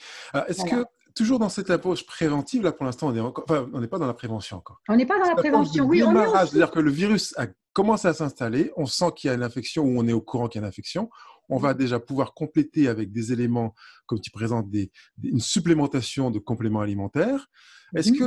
[0.47, 4.14] Est-ce que toujours dans cette approche préventive, là pour l'instant, on n'est pas dans la
[4.14, 4.81] prévention encore.
[4.88, 6.03] On n'est pas dans la prévention, oui.
[6.05, 7.47] On est C'est-à-dire que le virus a
[7.79, 10.49] commencé à s'installer, on sent qu'il y a une infection ou on est au courant
[10.49, 11.11] qu'il y a une infection.
[11.49, 13.73] On va déjà pouvoir compléter avec des éléments,
[14.07, 14.91] comme tu présentes, des,
[15.23, 17.47] une supplémentation de compléments alimentaires.
[17.95, 18.19] Est-ce mhm.
[18.19, 18.25] que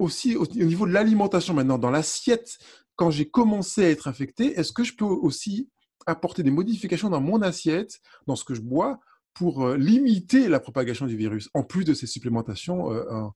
[0.00, 2.58] aussi au, niveau de l'alimentation maintenant, dans l'assiette,
[2.96, 5.70] quand j'ai commencé à être infecté, est-ce que je peux aussi
[6.06, 8.98] apporter des modifications dans mon assiette, dans ce que je bois,
[9.32, 13.28] pour euh, limiter la propagation du virus, en plus de ces supplémentations euh,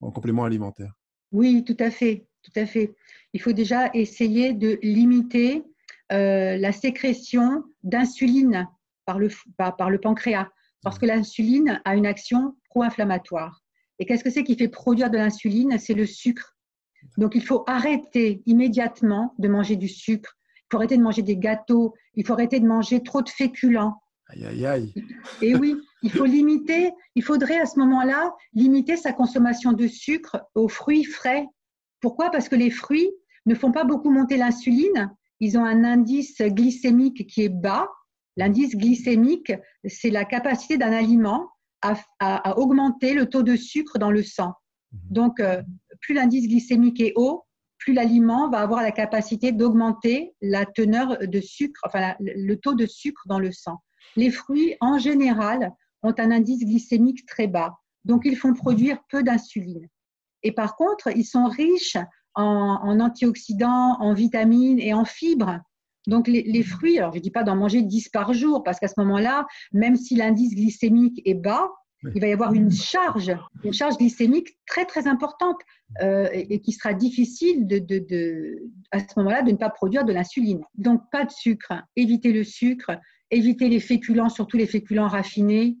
[0.00, 0.92] en, complément alimentaire
[1.30, 2.94] Oui, tout à fait, tout à fait.
[3.32, 5.64] Il faut déjà essayer de limiter
[6.12, 8.68] euh, la sécrétion d'insuline
[9.04, 10.48] par le, par, le pancréas,
[10.82, 13.62] parce que l'insuline a une action pro-inflammatoire.
[13.98, 15.78] Et qu'est-ce que c'est qui fait produire de l'insuline?
[15.78, 16.56] C'est le sucre.
[17.16, 21.36] Donc il faut arrêter immédiatement de manger du sucre, il faut arrêter de manger des
[21.36, 24.94] gâteaux, il faut arrêter de manger trop de féculents, Aïe, aïe, aïe.
[25.40, 30.44] Et oui, il faut limiter, il faudrait à ce moment-là limiter sa consommation de sucre
[30.54, 31.46] aux fruits frais.
[32.00, 32.30] Pourquoi?
[32.30, 33.10] Parce que les fruits
[33.46, 35.10] ne font pas beaucoup monter l'insuline.
[35.40, 37.88] Ils ont un indice glycémique qui est bas.
[38.36, 39.52] L'indice glycémique,
[39.84, 41.48] c'est la capacité d'un aliment
[41.82, 44.52] à, augmenter le taux de sucre dans le sang.
[44.92, 45.00] Mhm.
[45.10, 45.62] Donc, euh,
[46.00, 47.44] plus l'indice glycémique est haut,
[47.78, 52.86] plus l'aliment va avoir la capacité d'augmenter la teneur de sucre, enfin le taux de
[52.86, 53.82] sucre dans le sang.
[54.16, 59.22] Les fruits, en général, ont un indice glycémique très bas, donc ils font produire peu
[59.22, 59.88] d'insuline.
[60.42, 61.96] Et par contre, ils sont riches
[62.34, 65.60] en, antioxydants, en vitamines et en fibres.
[66.06, 68.88] Donc les, fruits, alors je ne dis pas d'en manger 10 par jour, parce qu'à
[68.88, 71.68] ce moment-là, même si l'indice glycémique est bas,
[72.14, 75.58] il va y avoir une charge, une charge glycémique très très importante
[76.00, 80.60] euh, et, qui sera difficile de, à ce moment-là de ne pas produire de l'insuline.
[80.76, 82.92] Donc pas de sucre, éviter le sucre,
[83.30, 85.76] éviter les féculents, surtout les féculents raffinés,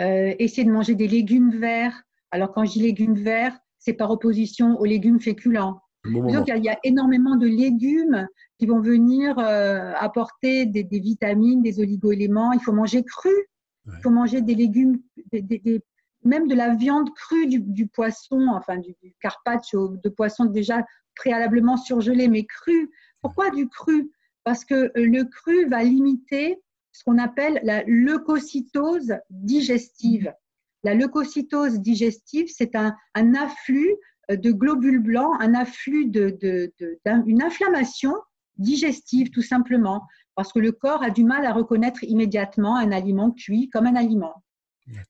[0.00, 2.02] euh, essayer de manger des légumes verts.
[2.32, 5.80] Alors quand je dis légumes verts, c'est par opposition aux légumes féculents.
[6.04, 8.26] Donc il y, a énormément de légumes
[8.58, 12.52] qui vont venir euh, apporter des, vitamines, des oligoéléments.
[12.52, 13.34] Il faut manger cru.
[13.86, 15.00] Il faut manger des légumes,
[16.24, 20.84] même de la viande crue du, poisson, enfin du, du, carpaccio, de poisson déjà
[21.16, 22.90] préalablement surgelé, mais cru.
[23.20, 24.10] Pourquoi du cru?
[24.44, 26.62] Parce que euh, le cru va limiter
[26.92, 30.32] ce qu'on appelle la leucocytose digestive.
[30.82, 32.94] La leucocytose digestive, c'est un,
[33.34, 33.94] afflux
[34.30, 38.14] euh, de globules blancs, un afflux d'une de, inflammation
[38.56, 40.02] digestive tout simplement,
[40.34, 43.94] parce que le corps a du mal à reconnaître immédiatement un aliment cuit comme un
[43.94, 44.34] aliment.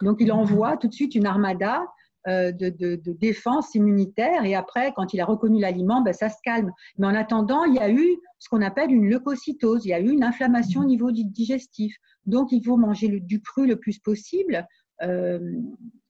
[0.02, 1.87] Donc il envoie tout de suite une armada
[2.28, 6.70] euh, de, défense immunitaire et après, quand il a reconnu l'aliment, ben, ça se calme.
[6.98, 10.00] Mais en attendant, il y a eu ce qu'on appelle une leucocytose, il y a
[10.00, 11.96] eu une inflammation au niveau du digestif.
[12.26, 14.66] Donc il faut manger du cru le plus possible.
[15.02, 15.38] Euh,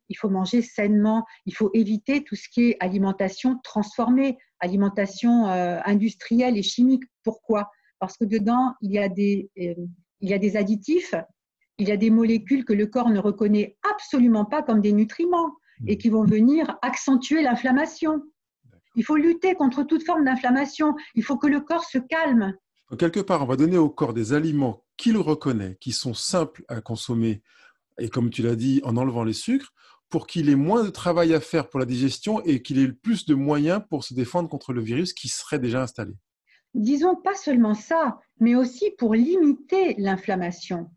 [0.08, 5.78] il faut manger sainement, il faut éviter tout ce qui est alimentation transformée, alimentation euh,
[5.84, 7.04] industrielle et chimique.
[7.22, 7.70] Pourquoi?
[8.00, 11.14] Parce que dedans, il y, a des, il y a des additifs,
[11.78, 15.54] il y a des molécules que le corps ne reconnaît absolument pas comme des nutriments
[15.86, 18.22] et qui vont venir accentuer l'inflammation.
[18.96, 20.94] Il faut lutter contre toute forme d'inflammation.
[21.14, 22.54] Il faut que le corps se calme.
[22.98, 26.80] Quelque part, on va donner au corps des aliments qu'il reconnaît, qui sont simples à
[26.80, 27.40] consommer,
[27.98, 29.72] et comme tu l'as dit, en enlevant les sucres,
[30.08, 32.94] pour qu'il ait moins de travail à faire pour la digestion et qu'il ait le
[32.94, 36.14] plus de moyens pour se défendre contre le virus qui serait déjà installé.
[36.74, 40.90] Disons pas seulement ça, mais aussi pour limiter l'inflammation.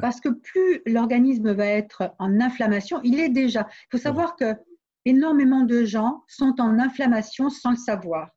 [0.00, 3.68] Parce que plus l'organisme va être en inflammation, il est déjà.
[3.70, 4.56] Il faut savoir que
[5.04, 8.30] énormément de gens sont en inflammation sans le savoir.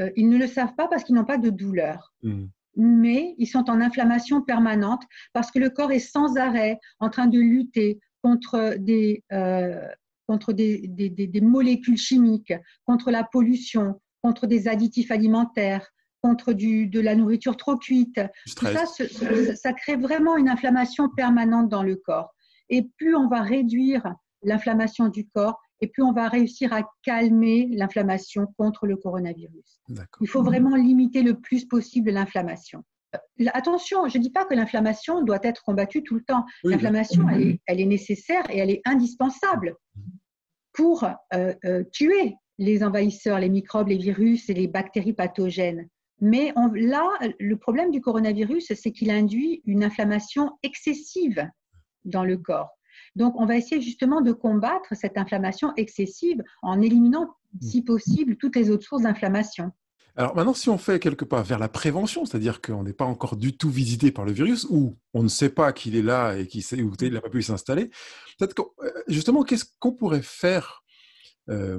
[0.00, 2.14] Euh, ils ne le savent pas parce qu'ils n'ont pas de douleur.
[2.22, 2.46] Mmh.
[2.76, 7.26] Mais ils sont en inflammation permanente parce que le corps est sans arrêt en train
[7.26, 9.86] de lutter contre des, euh,
[10.26, 12.54] contre des, des, des, molécules chimiques,
[12.86, 15.86] contre la pollution, contre des additifs alimentaires,
[16.22, 18.20] contre du, de la nourriture trop cuite.
[18.56, 22.32] Tout ça, ça crée vraiment une inflammation permanente dans le corps.
[22.68, 27.68] Et plus on va réduire l'inflammation du corps, et plus on va réussir à calmer
[27.72, 29.82] l'inflammation contre le coronavirus.
[30.20, 32.84] Il faut vraiment limiter le plus possible l'inflammation.
[33.14, 36.46] Euh, attention, je ne dis pas que l'inflammation doit être combattue tout le temps.
[36.64, 39.76] l'inflammation, elle, elle, est nécessaire et elle est indispensable
[40.72, 45.88] pour euh, euh, tuer les envahisseurs, les microbes, les virus et les bactéries pathogènes.
[46.20, 47.08] Mais là,
[47.40, 51.50] le problème du coronavirus, c'est qu'il induit une inflammation excessive
[52.04, 52.70] dans le corps.
[53.16, 57.84] Donc, on va essayer justement de combattre cette inflammation excessive en éliminant, si mm.
[57.84, 59.72] possible, toutes les autres sources d'inflammation.
[60.14, 63.36] Alors maintenant, si on fait quelque part vers la prévention, c'est-à-dire qu'on n'est pas encore
[63.36, 66.46] du tout visité par le virus, ou on ne sait pas qu'il est là et
[66.46, 66.62] qu'il
[67.12, 67.90] n'a pas pu s'installer,
[68.38, 70.84] peut-être euh, justement, qu'est-ce qu'on pourrait faire
[71.48, 71.78] euh,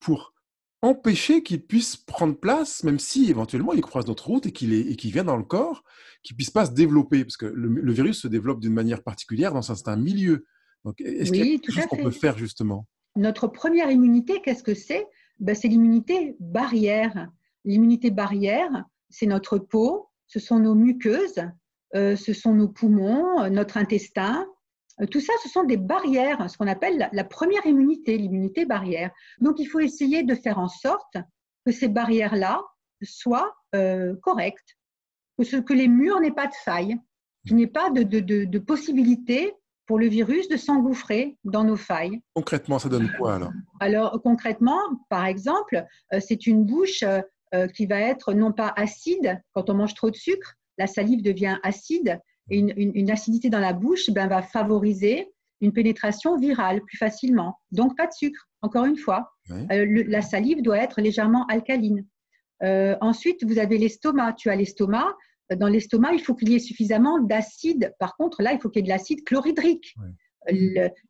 [0.00, 0.34] pour
[0.82, 5.24] empêcher qu'il puisse prendre place, même si éventuellement il croise notre route et qu'il vient
[5.24, 5.84] dans le corps,
[6.22, 9.88] qu'il puisse pas se développer, parce que le, virus se développe d'une manière particulière dans
[9.88, 10.44] un, milieu.
[10.84, 12.86] Donc, est-ce qu'il y a quelque chose qu'on peut faire justement?
[13.16, 15.06] Notre première immunité, qu'est-ce que c'est?
[15.38, 17.28] Ben, C'est l'immunité barrière.
[17.64, 21.44] L'immunité barrière, c'est notre peau, ce sont nos muqueuses,
[21.94, 24.46] euh, ce sont nos poumons, notre intestin,
[25.00, 29.10] euh, tout ça, ce sont des barrières, ce qu'on appelle la, première immunité, l'immunité barrière.
[29.40, 31.16] Donc, il faut essayer de faire en sorte
[31.64, 32.62] que ces barrières-là
[33.02, 34.76] soient euh, correctes,
[35.38, 36.96] que, que, les murs n'aient pas de failles,
[37.46, 39.52] qu'il n'y ait pas de, possibilité
[39.86, 42.20] pour le virus de s'engouffrer dans nos failles.
[42.34, 43.52] Concrètement, ça donne quoi alors?
[43.80, 47.04] Alors, concrètement, par exemple, euh, c'est une bouche
[47.74, 51.58] qui va être non pas acide quand on mange trop de sucre, la salive devient
[51.62, 52.18] acide,
[52.50, 57.58] une, acidité dans la bouche ben, va favoriser une pénétration virale plus facilement.
[57.70, 59.30] Donc, pas de sucre, encore une fois.
[59.50, 62.04] Euh, la salive doit être légèrement alcaline.
[62.64, 64.34] Euh, ensuite, vous avez l'estomac.
[64.34, 65.06] Tu as l'estomac.
[65.56, 67.94] Dans l'estomac, il faut qu'il y ait suffisamment d'acide.
[67.98, 69.94] Par contre, là, il faut qu'il y ait de l'acide chlorhydrique.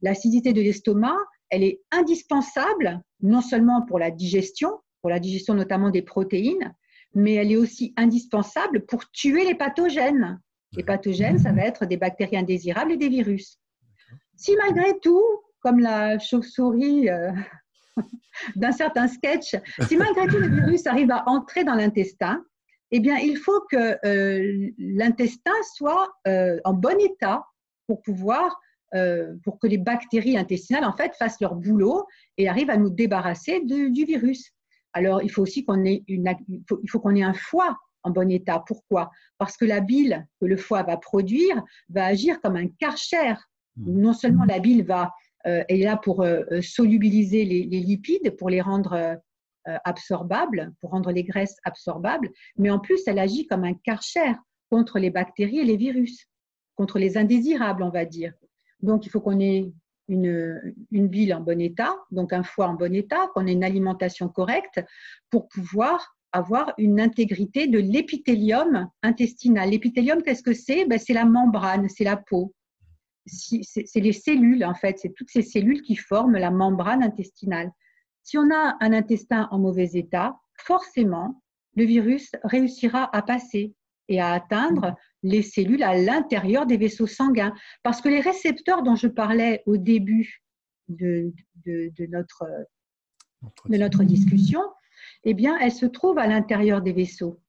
[0.02, 1.16] L'acidité de l'estomac,
[1.50, 6.74] elle est indispensable, non seulement pour la digestion, pour la digestion notamment des protéines,
[7.14, 10.40] mais elle est aussi indispensable pour tuer les pathogènes.
[10.74, 13.58] Les pathogènes, ça va être des bactéries indésirables et des virus.
[14.36, 15.22] Si malgré tout,
[15.60, 17.30] comme la chauve-souris euh,
[18.56, 19.54] d'un certain sketch,
[19.86, 22.42] si malgré tout le virus arrive à entrer dans l'intestin,
[22.92, 27.44] eh bien, il faut que euh, l'intestin soit euh, en bon état
[27.86, 28.58] pour pouvoir,
[29.42, 33.60] pour que les bactéries intestinales, en fait, fassent leur boulot et arrivent à nous débarrasser
[33.64, 34.52] du virus.
[34.92, 38.30] Alors, il faut aussi qu'on ait, une, il faut qu'on ait un foie en bon
[38.30, 38.62] état.
[38.66, 39.10] Pourquoi?
[39.38, 43.34] Parce que la bile que le foie va produire va agir comme un karcher.
[43.76, 44.00] Hmm.
[44.00, 45.12] Non seulement la bile va,
[45.46, 49.18] euh, est là pour euh, solubiliser les, lipides, pour les rendre
[49.64, 54.32] absorbables, pour rendre les graisses absorbables, mais en plus, elle agit comme un karcher
[54.70, 56.26] contre les bactéries et les virus,
[56.74, 58.32] contre les indésirables, on va dire.
[58.80, 59.72] Donc, il faut qu'on ait
[60.08, 63.64] une, une, bile en bon état, donc un foie en bon état, qu'on ait une
[63.64, 64.80] alimentation correcte
[65.30, 69.70] pour pouvoir avoir une intégrité de l'épithélium intestinal.
[69.70, 70.86] L'épithélium, qu'est-ce que c'est?
[70.86, 72.54] Ben, C'est la membrane, c'est la peau.
[73.26, 77.70] C'est les cellules, en fait, c'est toutes ces cellules qui forment la membrane intestinale.
[78.22, 81.42] Si on a un intestin en mauvais état, forcément,
[81.76, 83.74] le virus réussira à passer
[84.08, 87.54] et à atteindre les cellules à l'intérieur des vaisseaux sanguins.
[87.82, 90.42] Parce que les récepteurs dont je parlais au début
[90.88, 91.32] de,
[92.08, 92.44] notre,
[93.68, 94.60] de notre discussion,
[95.24, 97.40] eh bien, elles se trouvent à l'intérieur des vaisseaux.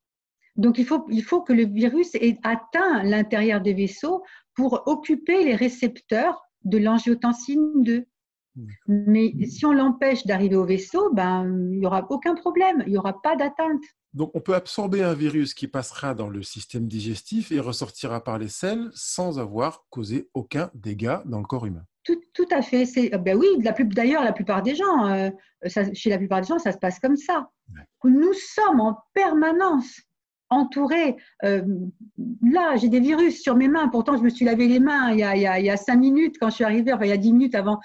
[0.56, 4.24] Donc, il faut, il faut que le virus ait atteint l'intérieur des vaisseaux
[4.56, 8.06] pour occuper les récepteurs de l'angiotensine 2.
[8.88, 12.98] Mais si on l'empêche d'arriver au vaisseau, ben, il n'y aura aucun problème, il n'y
[12.98, 13.82] aura pas d'atteinte.
[14.14, 18.38] Donc, on peut absorber un virus qui passera dans le système digestif et ressortira par
[18.38, 21.84] les selles sans avoir causé aucun dégât dans le corps humain.
[22.04, 22.86] Tout, à fait.
[23.14, 23.48] Euh, ben oui,
[23.86, 25.30] d'ailleurs, la plupart des gens, euh,
[25.94, 27.50] chez la plupart des gens, ça se passe comme ça.
[28.04, 30.02] Nous sommes en permanence
[30.54, 31.16] entourés.
[31.44, 31.64] Euh,
[32.42, 33.88] là, j'ai des virus sur mes mains.
[33.90, 35.24] Pourtant, je me suis lavé les mains il y
[35.70, 37.80] a, cinq minutes quand je suis arrivée, enfin il y a dix minutes avant.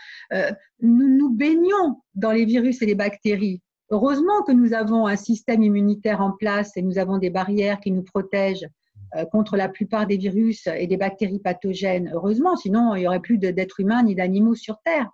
[0.80, 3.60] nous nous baignons dans les virus et les bactéries.
[3.90, 7.90] Heureusement que nous avons un système immunitaire en place et nous avons des barrières qui
[7.90, 8.68] nous protègent
[9.16, 12.10] euh, contre la plupart des virus et des bactéries pathogènes.
[12.12, 15.08] Heureusement, sinon il n'y aurait plus d'êtres humains ni d'animaux sur Terre.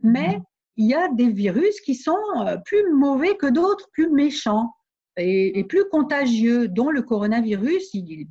[0.00, 0.40] Mais
[0.76, 4.72] il y a des virus qui sont euh, plus mauvais que d'autres, plus méchants
[5.16, 8.26] et, plus contagieux, dont le coronavirus, il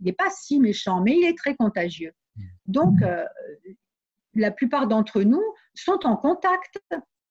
[0.00, 2.12] n'est pas si méchant, mais il est très contagieux.
[2.66, 3.24] Donc, euh,
[4.34, 5.42] la plupart d'entre nous
[5.74, 6.78] sont en contact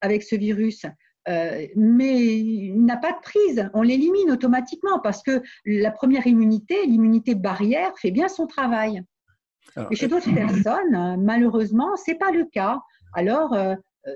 [0.01, 0.85] avec ce virus.
[1.29, 3.69] Euh, mais il n'a pas de prise.
[3.73, 9.03] On l'élimine automatiquement parce que la première immunité, l'immunité barrière, fait bien son travail.
[9.89, 12.81] Et chez d'autres personnes, malheureusement, c'est pas le cas.
[13.13, 13.75] Alors, euh,
[14.07, 14.15] euh,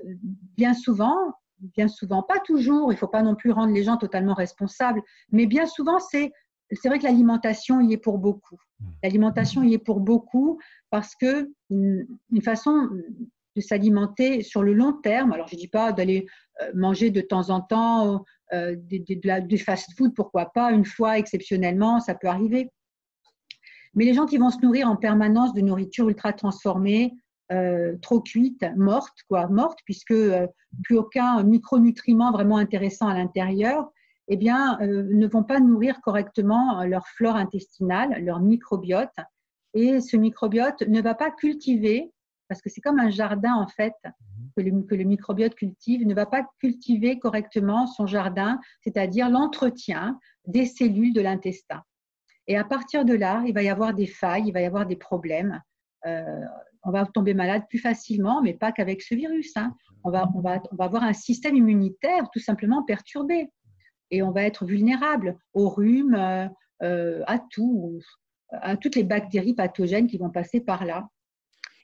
[0.56, 1.16] bien souvent,
[1.60, 5.02] bien souvent, pas toujours, il ne faut pas non plus rendre les gens totalement responsables,
[5.30, 6.32] mais bien souvent, c'est
[6.72, 8.58] c'est vrai que l'alimentation y est pour beaucoup.
[8.80, 8.84] Mmh.
[9.04, 10.58] L'alimentation y est pour beaucoup
[10.90, 12.90] parce que une façon
[13.56, 15.32] de s'alimenter sur le long terme.
[15.32, 16.26] Alors, je ne dis pas d'aller
[16.62, 22.14] euh, manger de temps en temps euh, du fast-food, pourquoi pas, une fois exceptionnellement, ça
[22.14, 22.70] peut arriver.
[23.94, 27.14] Mais les gens qui vont se nourrir en permanence de nourriture ultra transformée,
[27.52, 30.14] euh, trop cuite, morte, quoi, morte, puisque
[30.82, 33.90] plus aucun micronutriment vraiment intéressant à l'intérieur,
[34.28, 39.14] eh bien, ne vont pas nourrir correctement leur flore intestinale, leur microbiote.
[39.74, 42.12] Et ce microbiote ne va pas cultiver
[42.48, 43.94] parce que c'est comme un jardin en fait
[44.56, 44.84] mhm.
[44.86, 51.12] que le, microbiote cultive, ne va pas cultiver correctement son jardin, c'est-à-dire l'entretien des cellules
[51.12, 51.82] de l'intestin.
[52.46, 54.86] Et à partir de là, il va y avoir des failles, il va y avoir
[54.86, 55.60] des problèmes.
[56.86, 59.56] On va tomber malade plus facilement, mais pas qu'avec ce virus.
[59.56, 59.74] Hein.
[60.04, 60.30] On, va,
[60.78, 63.50] avoir un système immunitaire tout simplement perturbé.
[64.12, 66.14] Et on va être vulnérable au rhume,
[66.82, 67.98] euh, à tout,
[68.52, 71.08] à toutes les bactéries pathogènes qui vont passer par là.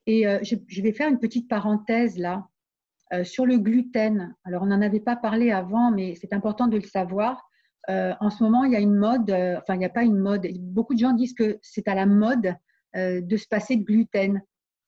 [0.06, 2.46] Et euh, je, vais faire une petite parenthèse là
[3.12, 4.36] euh, sur le gluten.
[4.44, 7.42] Alors, on n'en avait pas parlé avant, mais c'est important de le savoir.
[7.88, 10.46] En ce moment, il y a une mode, enfin, il n'y a pas une mode.
[10.60, 12.54] Beaucoup de gens disent que c'est à la mode
[12.94, 14.40] de se passer de gluten.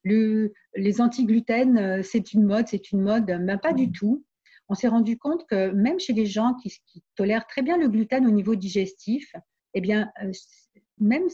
[0.04, 4.24] Le, les anti-gluten, c'est une mode, c'est une mode, mais pas du tout.
[4.68, 7.88] On s'est rendu compte que même chez les gens qui, qui, tolèrent très bien le
[7.88, 9.34] gluten au niveau digestif,
[9.74, 10.10] eh bien,
[10.98, 11.28] même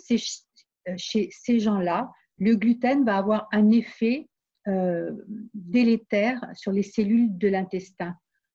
[0.96, 4.28] chez ces gens-là, le gluten va avoir un effet
[4.68, 5.12] euh,
[5.54, 8.14] délétère sur les cellules de l'intestin.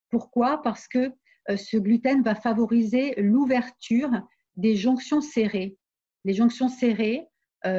[0.09, 0.61] Pourquoi?
[0.61, 1.11] Parce que
[1.49, 4.11] euh, ce gluten va favoriser l'ouverture
[4.55, 5.77] des jonctions serrées.
[6.23, 7.34] Les jonctions serrées, euh,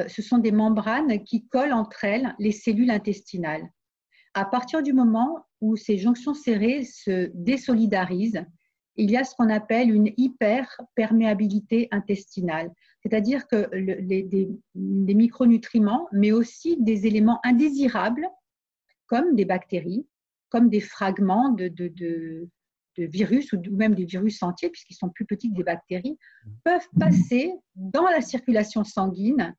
[0.09, 3.68] ce sont des membranes qui collent entre elles les cellules intestinales.
[4.35, 8.44] À partir du moment où ces jonctions serrées se désolidarisent,
[8.96, 12.70] il y a ce qu'on appelle une hyperperméabilité intestinale
[13.07, 18.29] c'est-à-dire que les, des, micronutriments, mais aussi des éléments indésirables,
[19.07, 20.09] comme des bactéries,
[20.49, 22.48] comme des fragments de,
[22.98, 26.19] virus ou même des virus entiers, puisqu'ils sont plus petits que des bactéries,
[26.65, 29.54] peuvent passer dans la circulation sanguine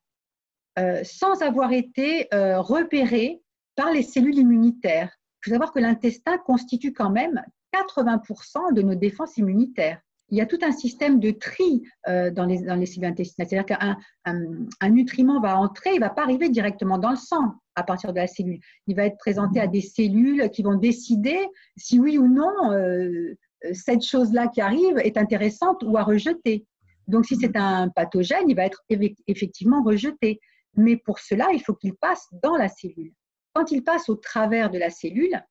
[0.78, 3.42] euh, sans avoir été euh, repérés
[3.76, 5.12] par les cellules immunitaires.
[5.42, 7.42] Il faut savoir que l'intestin constitue quand même
[7.74, 10.00] 80% de nos défenses immunitaires.
[10.30, 13.48] il y a tout un système de tri euh, dans, les, dans les cellules intestinales.
[13.50, 17.54] C'est-à-dire qu'un un, nutriment va entrer, il ne va pas arriver directement dans le sang
[17.76, 18.60] à partir de la cellule.
[18.88, 21.38] Il va être présenté à des cellules qui vont décider
[21.76, 23.36] si oui ou non euh,
[23.74, 26.66] cette chose-là qui arrive est intéressante ou à rejeter.
[27.08, 28.84] Donc, si c'est un pathogène, il va être
[29.28, 30.40] effectivement rejeté.
[30.78, 33.14] Mais pour cela, il faut qu'il passe dans la cellule.
[33.54, 35.44] Quand il passe au travers de la cellule,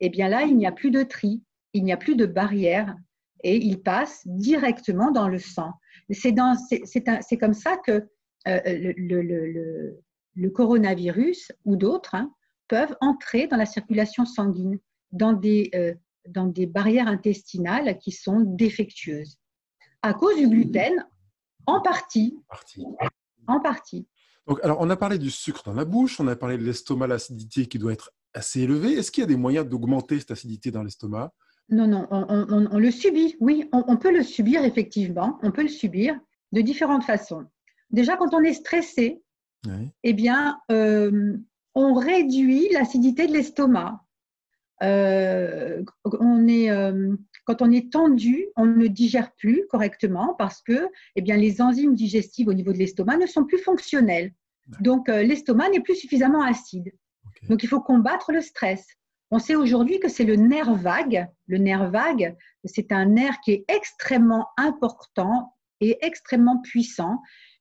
[0.00, 1.42] eh bien là, il n'y a plus de tri,
[1.72, 2.94] il n'y a plus de barrière
[3.42, 5.72] et il passe directement dans le sang.
[6.10, 6.34] C'est
[7.38, 8.08] comme ça que
[8.48, 8.60] euh,
[10.34, 12.32] le, coronavirus ou d'autres hein,
[12.68, 14.78] peuvent entrer dans la circulation sanguine,
[15.12, 15.94] dans des, euh,
[16.28, 19.38] dans des barrières intestinales qui sont défectueuses.
[20.02, 21.06] À cause du gluten,
[21.66, 22.38] en partie.
[23.46, 24.06] En partie.
[24.46, 27.06] Donc, alors, on a parlé du sucre dans la bouche, on a parlé de l'estomac,
[27.06, 28.92] l'acidité qui doit être assez élevée.
[28.92, 31.32] Est-ce qu'il y a des moyens d'augmenter cette acidité dans l'estomac?
[31.68, 36.18] Non, non, on, le subit, oui, on, peut le subir effectivement, on peut le subir
[36.50, 37.44] de différentes façons.
[37.90, 39.22] Déjà, quand on est stressé,
[40.02, 41.36] eh bien, euh,
[41.76, 44.04] on réduit l'acidité de l'estomac.
[44.82, 51.36] Euh, euh, quand on est tendu, on ne digère plus correctement parce que eh bien,
[51.36, 54.32] les enzymes digestives au niveau de l'estomac ne sont plus fonctionnelles.
[54.80, 56.92] Donc, l'estomac n'est plus suffisamment acide.
[57.48, 58.86] Donc, il faut combattre le stress.
[59.32, 61.28] On sait aujourd'hui que c'est le nerf vague.
[61.46, 67.20] Le nerf vague, c'est un nerf qui est extrêmement important et extrêmement puissant,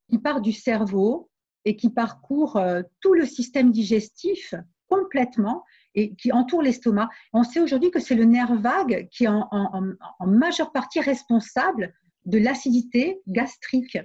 [0.10, 1.30] qui part du cerveau
[1.66, 4.54] et qui parcourt euh, tout le système digestif
[4.88, 5.64] complètement
[5.96, 7.10] et qui entoure l'estomac.
[7.34, 9.84] On sait aujourd'hui que c'est le nerf vague qui est en,
[10.26, 11.94] majeure partie responsable
[12.26, 13.98] de l'acidité gastrique.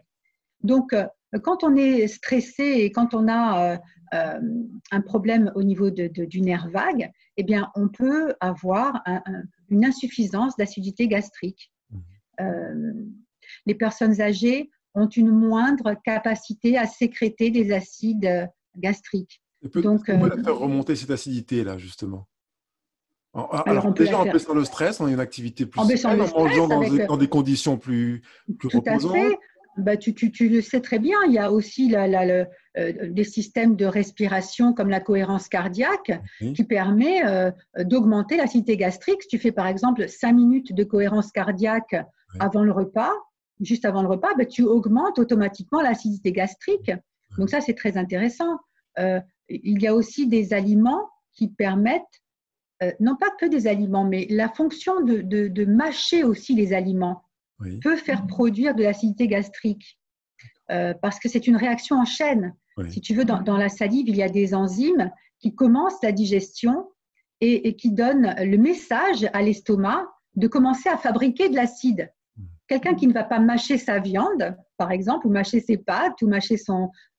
[0.62, 1.06] Donc, euh,
[1.42, 3.78] quand on est stressé et quand on a
[4.14, 4.40] euh,
[4.90, 9.02] un problème au niveau du nerf vague, eh bien, on peut avoir
[9.68, 11.72] une insuffisance d'acidité gastrique.
[11.90, 11.98] Mmh.
[12.40, 12.92] Euh,
[13.66, 19.42] les personnes âgées ont une moindre capacité à sécréter des acides gastriques.
[19.68, 22.28] Peut, Donc, on peut euh, faire remonter cette acidité-là, justement
[23.66, 27.16] alors, déjà, en baissant le stress, on a une activité plus en, en mangeant dans,
[27.16, 28.22] des, conditions plus,
[28.60, 29.38] plus tout À fait.
[29.76, 32.46] Bah, tu, le sais très bien, il y a aussi la, euh,
[32.76, 39.22] des systèmes de respiration comme la cohérence cardiaque qui permet euh, d'augmenter l'acidité gastrique.
[39.22, 41.96] Si tu fais par exemple 5 minutes de cohérence cardiaque
[42.38, 43.12] avant le repas,
[43.60, 46.92] juste avant le repas, bah, tu augmentes automatiquement l'acidité gastrique.
[47.36, 48.60] Donc ça, c'est très intéressant.
[49.00, 52.22] Euh, il y a aussi des aliments qui permettent,
[53.00, 57.22] non pas que des aliments, mais la fonction de, mâcher aussi les aliments
[57.82, 59.98] peut faire produire de l'acidité gastrique.
[60.68, 62.54] parce que c'est une réaction en chaîne.
[62.90, 66.90] Si tu veux, dans, la salive, il y a des enzymes qui commencent la digestion
[67.40, 72.12] et, qui donnent le message à l'estomac de commencer à fabriquer de l'acide.
[72.36, 72.44] Hmm.
[72.66, 76.28] Quelqu'un qui ne va pas mâcher sa viande, par exemple, ou mâcher ses pâtes, ou
[76.28, 76.56] mâcher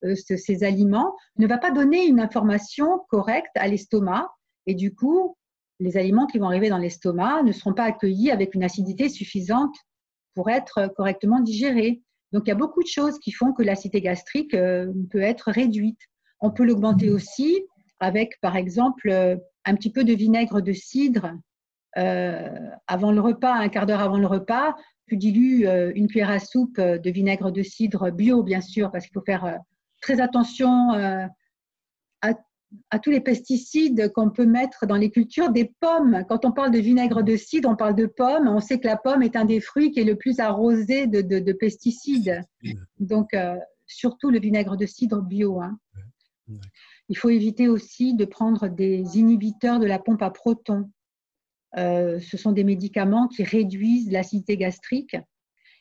[0.04, 4.28] euh, ses aliments, ne va pas donner une information correcte à l'estomac.
[4.66, 5.36] Et du coup,
[5.80, 9.74] les aliments qui vont arriver dans l'estomac ne seront pas accueillis avec une acidité suffisante
[10.34, 12.02] pour être correctement digérés.
[12.32, 15.50] Donc, il y a beaucoup de choses qui font que l'acidité gastrique euh, peut être
[15.50, 16.00] réduite.
[16.40, 17.64] On peut l'augmenter aussi
[18.00, 21.32] avec, par exemple, euh, un petit peu de vinaigre de cidre
[21.98, 24.76] avant le repas, un quart d'heure avant le repas.
[25.08, 29.14] Tu dilues une cuillère à soupe de vinaigre de cidre bio, bien sûr, parce qu'il
[29.14, 29.60] faut faire
[30.00, 30.90] très attention
[32.22, 32.34] à
[32.90, 36.24] à tous les pesticides qu'on peut mettre dans les cultures, des pommes.
[36.28, 38.48] Quand on parle de vinaigre de cidre, on parle de pommes.
[38.48, 41.52] On sait que la pomme est un des fruits qui est le plus arrosé de,
[41.52, 42.40] pesticides.
[42.98, 45.60] Donc, euh, surtout le vinaigre de cidre bio.
[45.60, 45.78] Hein.
[47.08, 50.90] Il faut éviter aussi de prendre des inhibiteurs de la pompe à protons.
[51.78, 55.16] Euh, ce sont des médicaments qui réduisent l'acidité gastrique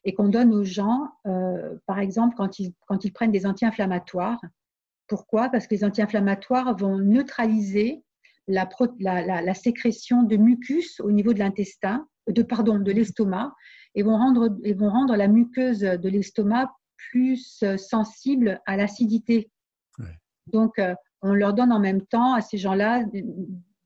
[0.04, 4.42] et qu'on donne aux gens, euh, par exemple, quand ils, quand ils prennent des anti-inflammatoires.
[5.08, 5.50] Pourquoi?
[5.50, 8.04] Parce que les anti-inflammatoires vont neutraliser
[8.48, 13.54] la, sécrétion de mucus au niveau de l'intestin, de pardon, de l'estomac,
[13.96, 19.50] et vont rendre, et vont rendre la muqueuse de l'estomac plus euh, sensible à l'acidité.
[20.54, 20.80] Donc,
[21.24, 23.04] on leur donne en même temps à ces gens-là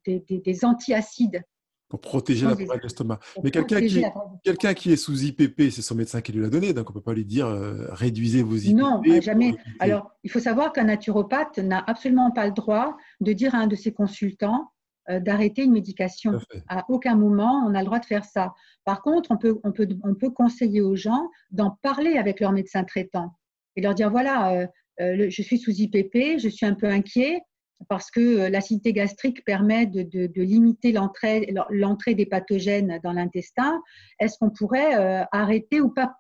[0.06, 1.42] des, des antiacides
[1.90, 3.20] pour protéger la paroi de l'estomac.
[3.44, 4.04] Mais quelqu'un qui,
[4.44, 7.00] quelqu'un qui est sous IPP, c'est son médecin qui lui l'a donné, donc on ne
[7.00, 8.78] peut pas lui dire euh, réduisez vos IPP.
[8.78, 9.56] Non, jamais.
[9.80, 13.68] Alors, il faut savoir qu'un naturopathe n'a absolument pas le droit de dire à un
[13.68, 14.72] de ses consultants
[15.10, 16.40] euh, d'arrêter une médication.
[16.68, 18.54] À, aucun moment, on a le droit de faire ça.
[18.86, 22.52] Par contre, on peut, on peut, on peut conseiller aux gens d'en parler avec leur
[22.52, 23.36] médecin traitant
[23.76, 24.68] et leur dire voilà,
[25.02, 27.42] euh, je suis sous IPP, je suis un peu inquiet,
[27.88, 33.82] parce que l'acidité gastrique permet de, limiter l'entrée des pathogènes dans l'intestin.
[34.20, 36.14] Est-ce qu'on pourrait arrêter ou pas,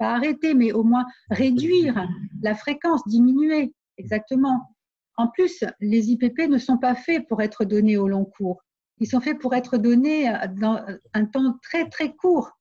[0.00, 2.06] arrêter, mais au moins réduire
[2.42, 3.72] la fréquence, diminuer?
[3.98, 4.74] Exactement.
[5.16, 8.62] En plus, les IPP ne sont pas faits pour être donnés au long cours.
[8.98, 12.56] Ils sont faits pour être donnés dans un temps très très court,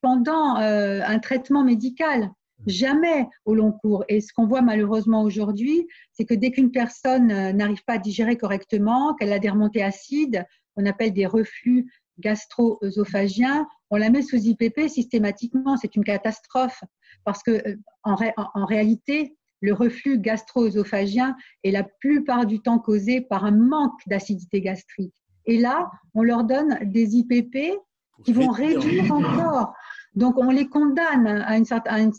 [0.00, 2.30] pendant euh, un traitement médical,
[2.66, 4.04] jamais au long cours.
[4.08, 7.98] Et ce qu'on voit malheureusement aujourd'hui, c'est que dès qu'une personne euh, n'arrive pas à
[7.98, 10.44] digérer correctement, qu'elle a des remontées acides,
[10.76, 15.76] on appelle des reflux gastro-œsophagiens, on la met sous IPP systématiquement.
[15.76, 16.82] C'est une catastrophe
[17.24, 23.44] parce que euh, en, réalité, le reflux gastro-œsophagien est la plupart du temps causé par
[23.44, 25.14] un manque d'acidité gastrique.
[25.46, 27.78] Et là, on leur donne des IPP
[28.24, 29.74] qui vont réduire encore.
[30.14, 32.12] Donc, on les condamne à une, certaine,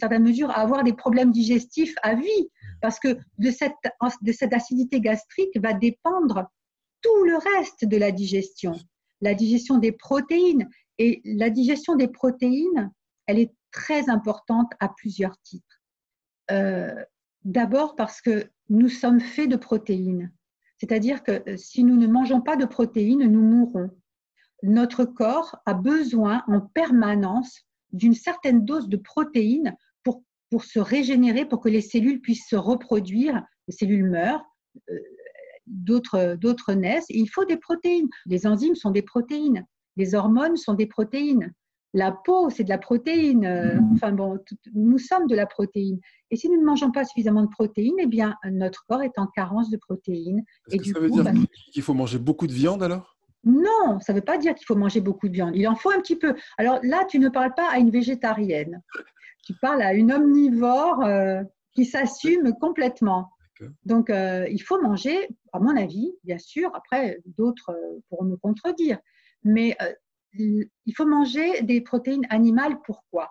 [0.00, 5.58] certaine mesure à avoir des problèmes digestifs à vie, parce que de cette, acidité gastrique
[5.60, 6.48] va dépendre
[7.00, 8.74] tout le reste de la digestion
[9.20, 10.68] la digestion des protéines.
[10.98, 12.92] Et la digestion des protéines,
[13.26, 15.82] elle est très importante à plusieurs titres.
[16.50, 17.04] Euh,
[17.44, 20.32] d'abord parce que nous sommes faits de protéines.
[20.78, 23.90] C'est-à-dire que si nous ne mangeons pas de protéines, nous mourrons.
[24.62, 31.44] Notre corps a besoin en permanence d'une certaine dose de protéines pour, pour se régénérer,
[31.44, 33.42] pour que les cellules puissent se reproduire.
[33.66, 34.44] Les cellules meurent,
[34.90, 34.98] euh,
[35.66, 37.06] d'autres naissent.
[37.08, 38.08] il faut des protéines.
[38.26, 39.64] Les enzymes sont des protéines.
[39.96, 41.52] Les hormones sont des protéines.
[41.94, 43.46] La peau, c'est de la protéine.
[43.46, 44.38] Euh, enfin bon,
[44.74, 45.98] nous sommes de la protéine.
[46.30, 49.26] Et si nous ne mangeons pas suffisamment de protéines, eh bien, notre corps est en
[49.26, 50.42] carence de protéines.
[50.70, 51.32] Et du ça veut dire bah,
[51.72, 53.17] qu'il faut manger beaucoup de viande alors?
[53.44, 55.56] Non, ça ne veut pas dire qu'il faut manger beaucoup de viande.
[55.56, 56.34] Il en faut un petit peu.
[56.58, 58.82] Alors là, tu ne parles pas à une végétarienne.
[59.44, 61.42] Tu parles à une omnivore euh,
[61.74, 63.30] qui s'assume complètement.
[63.84, 68.36] Donc, euh, il faut manger, à mon avis, bien sûr, après, d'autres euh, pourront me
[68.36, 68.98] contredire,
[69.44, 69.92] mais euh,
[70.34, 72.78] il faut manger des protéines animales.
[72.84, 73.30] Pourquoi?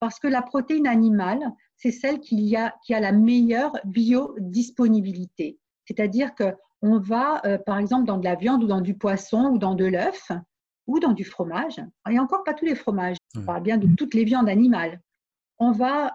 [0.00, 1.42] Parce que la protéine animale,
[1.76, 5.58] c'est celle qui a, qui a la meilleure biodisponibilité.
[5.86, 6.34] C'est-à-dire
[6.84, 9.86] qu'on va, par exemple, dans de la viande ou dans du poisson ou dans de
[9.86, 10.30] l'œuf
[10.86, 11.80] ou dans du fromage,
[12.10, 15.00] et encore pas tous les fromages, on parle bien de toutes les viandes animales,
[15.58, 16.12] on va,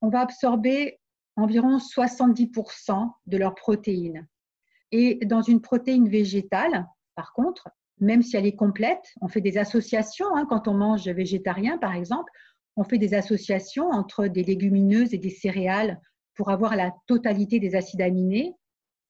[0.00, 0.98] on va absorber
[1.36, 4.26] environ 70% de leurs protéines.
[4.90, 7.68] Et dans une protéine végétale, par contre,
[8.00, 10.34] même si elle est complète, on fait des associations.
[10.34, 12.30] Hein, quand on mange végétarien, par exemple,
[12.76, 16.00] on fait des associations entre des légumineuses et des céréales
[16.34, 18.54] pour avoir la totalité des acides aminés.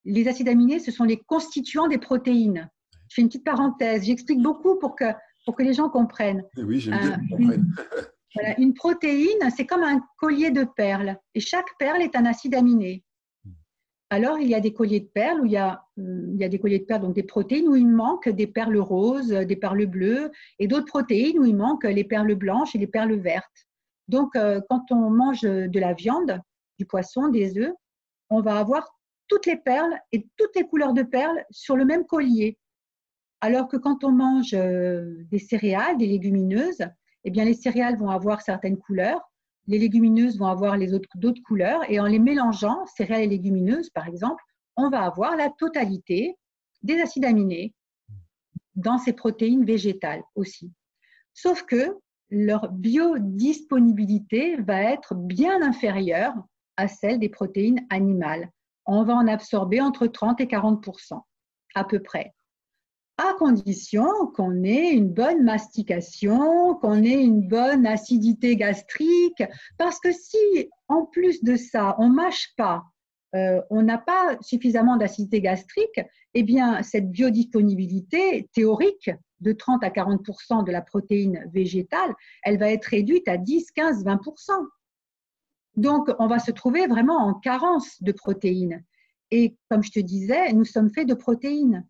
[0.06, 2.70] Les acides aminés, ce sont les constituants des protéines.
[3.08, 4.04] Je fais une petite parenthèse.
[4.04, 5.04] J'explique beaucoup pour que,
[5.44, 6.44] pour que les gens comprennent.
[6.56, 7.60] Oui, j'aime bien
[8.38, 12.54] euh, une protéine, c'est comme un collier de perles et chaque perle est un acide
[12.54, 13.02] aminé.
[14.10, 16.44] Alors, il y a des colliers de perles où il y a, euh, il y
[16.44, 19.56] a des colliers de perles, donc des protéines où il manque des perles roses, des
[19.56, 23.66] perles bleues, et d'autres protéines où il manque les perles blanches et les perles vertes.
[24.06, 26.40] Donc, euh, quand on mange de la viande,
[26.78, 27.72] du poisson, des œufs,
[28.30, 28.95] on va avoir
[29.28, 32.58] toutes les perles et toutes les couleurs de perles sur le même collier.
[33.40, 36.86] Alors que quand on mange euh, des céréales, des légumineuses,
[37.24, 39.20] eh bien, les céréales vont avoir certaines couleurs,
[39.66, 43.90] les légumineuses vont avoir les autres d'autres couleurs, et en les mélangeant, céréales et légumineuses,
[43.90, 44.42] par exemple,
[44.76, 46.36] on va avoir la totalité
[46.82, 47.74] des acides aminés
[48.74, 50.72] dans ces protéines végétales aussi.
[51.34, 51.96] Sauf que
[52.30, 56.34] leur biodisponibilité va être bien inférieure
[56.76, 58.50] à celle des protéines animales.
[58.86, 61.20] On va en absorber entre 30 et 40%
[61.74, 62.32] à peu près.
[63.18, 69.42] À condition qu'on ait une bonne mastication, qu'on ait une bonne acidité gastrique,
[69.78, 72.84] parce que si en plus de ça, on mâche pas,
[73.34, 76.00] euh, on n'a pas suffisamment d'acidité gastrique,
[76.34, 79.10] eh bien cette biodisponibilité théorique
[79.40, 84.04] de 30 à 40% de la protéine végétale, elle va être réduite à 10, 15,
[84.04, 84.20] 20
[85.76, 88.82] Donc on va se trouver vraiment en carence de protéines.
[89.30, 91.86] Et comme je te disais, nous sommes faits de protéines.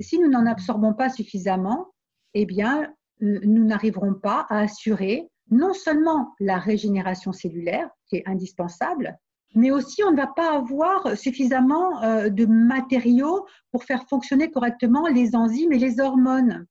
[0.00, 1.88] Si nous n'en absorbons pas suffisamment,
[2.34, 9.16] eh bien, nous n'arriverons pas à assurer non seulement la régénération cellulaire, qui est indispensable,
[9.54, 15.06] mais aussi on ne va pas avoir suffisamment euh, de matériaux pour faire fonctionner correctement
[15.06, 16.66] les enzymes et les hormones.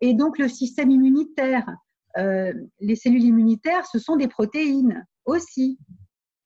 [0.00, 1.68] Et donc le système immunitaire,
[2.16, 5.78] euh, les cellules immunitaires, ce sont des protéines aussi.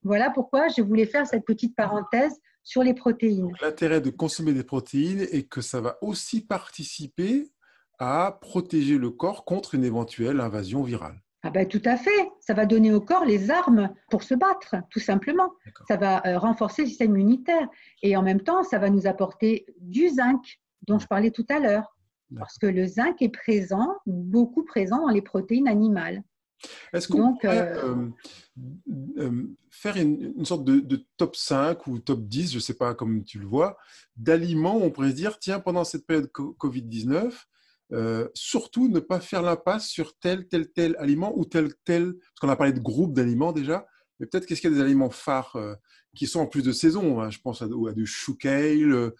[0.03, 3.53] Voilà pourquoi je voulais faire cette petite parenthèse sur les protéines.
[3.63, 7.51] L'intérêt de consommer des protéines est que ça va aussi participer
[7.99, 11.21] à protéger le corps contre une éventuelle invasion virale.
[11.43, 12.31] ah ben, tout à fait.
[12.41, 15.53] Ça va donner au corps les armes pour se battre, tout simplement.
[15.89, 17.67] Ça va euh, renforcer le système immunitaire.
[18.03, 21.59] Et en même temps, ça va nous apporter du zinc, dont je parlais tout à
[21.59, 21.97] l'heure.
[22.39, 26.23] Parce que le zinc est présent, beaucoup présent dans les protéines animales.
[26.93, 28.09] Est-ce qu'on pourrait euh,
[29.19, 33.25] euh, faire une, sorte de, top 5 ou top 10, je ne sais pas comme
[33.25, 33.79] tu le vois,
[34.17, 37.33] d'aliments où on pourrait se dire, tiens, pendant cette période Covid-19,
[37.93, 42.41] euh, surtout ne pas faire l'impasse sur tel, tel, tel aliment ou tel, tel, parce
[42.41, 43.87] qu'on a parlé de groupes d'aliments déjà,
[44.19, 45.75] mais peut-être qu'est-ce qu'il y a des aliments phares euh,
[46.15, 49.11] qui sont en plus de saison hein, Je pense à, à du chou kale, euh,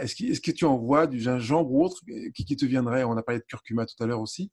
[0.00, 2.00] est-ce que, est que, tu en vois du gingembre ou autre
[2.34, 3.04] qui, qui, te viendrait?
[3.04, 4.50] On a parlé de curcuma tout à l'heure aussi.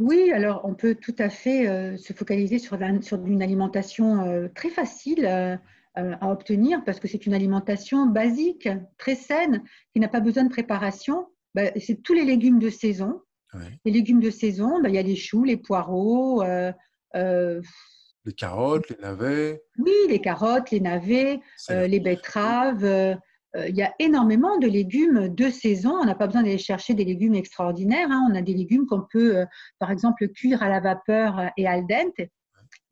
[0.00, 5.26] Oui, alors on peut tout à fait se focaliser sur, sur une alimentation très facile
[5.94, 10.48] à obtenir parce que c'est une alimentation basique, très saine, qui n'a pas besoin de
[10.48, 13.20] préparation bah, c'est tous les légumes de saison.
[13.84, 16.42] Les légumes de saison, bah, il y a les choux, les poireaux.
[16.42, 16.72] Euh,
[17.16, 17.60] euh,
[18.24, 19.62] les carottes, les navets.
[19.78, 21.40] Oui, les carottes, les navets,
[21.70, 23.18] euh, les betteraves.
[23.56, 25.96] Il y a énormément de légumes de saison.
[26.00, 28.08] On n'a pas besoin d'aller chercher des légumes extraordinaires.
[28.10, 28.28] Hein.
[28.30, 29.44] On a des légumes qu'on peut,
[29.78, 32.28] par exemple, cuire à la vapeur et al dente.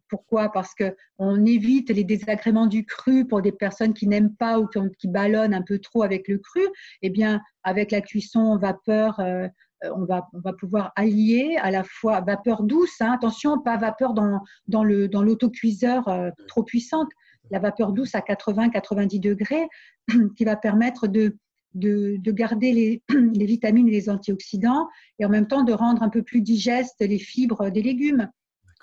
[0.09, 0.51] Pourquoi?
[0.51, 5.09] Parce qu'on évite les désagréments du cru pour des personnes qui n'aiment pas ou qui,
[5.09, 6.63] ballonnent un peu trop avec le cru.
[7.03, 9.49] Eh bien, avec la cuisson vapeur, euh,
[9.83, 10.27] on, va,
[10.59, 13.13] pouvoir allier à la fois vapeur douce, hein.
[13.13, 17.09] attention, pas vapeur dans, dans l'autocuiseur euh, trop puissante,
[17.51, 19.69] la vapeur douce à 80-90 degrés
[20.37, 21.37] qui va permettre de,
[21.75, 23.03] de, de garder les,
[23.35, 24.89] les, vitamines et les antioxydants
[25.19, 28.31] et en même temps de rendre un peu plus digestes les fibres des légumes.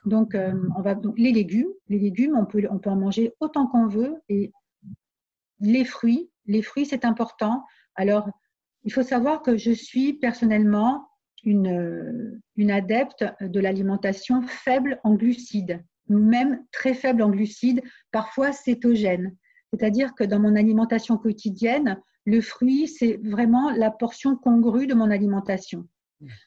[0.06, 3.34] Donc, euh, on va, donc, les légumes, les légumes, on peut, on peut en manger
[3.40, 4.16] autant qu'on veut.
[4.30, 4.52] Et
[5.60, 7.64] les fruits, les fruits, c'est important.
[7.96, 8.30] Alors,
[8.84, 11.08] il faut savoir que je suis personnellement
[11.44, 19.36] une, une adepte de l'alimentation faible en glucides, même très faible en glucides, parfois cétogène.
[19.76, 25.12] C'est-à-dire que dans mon alimentation quotidienne, le fruit, c'est vraiment la portion congrue de mon
[25.12, 25.88] alimentation.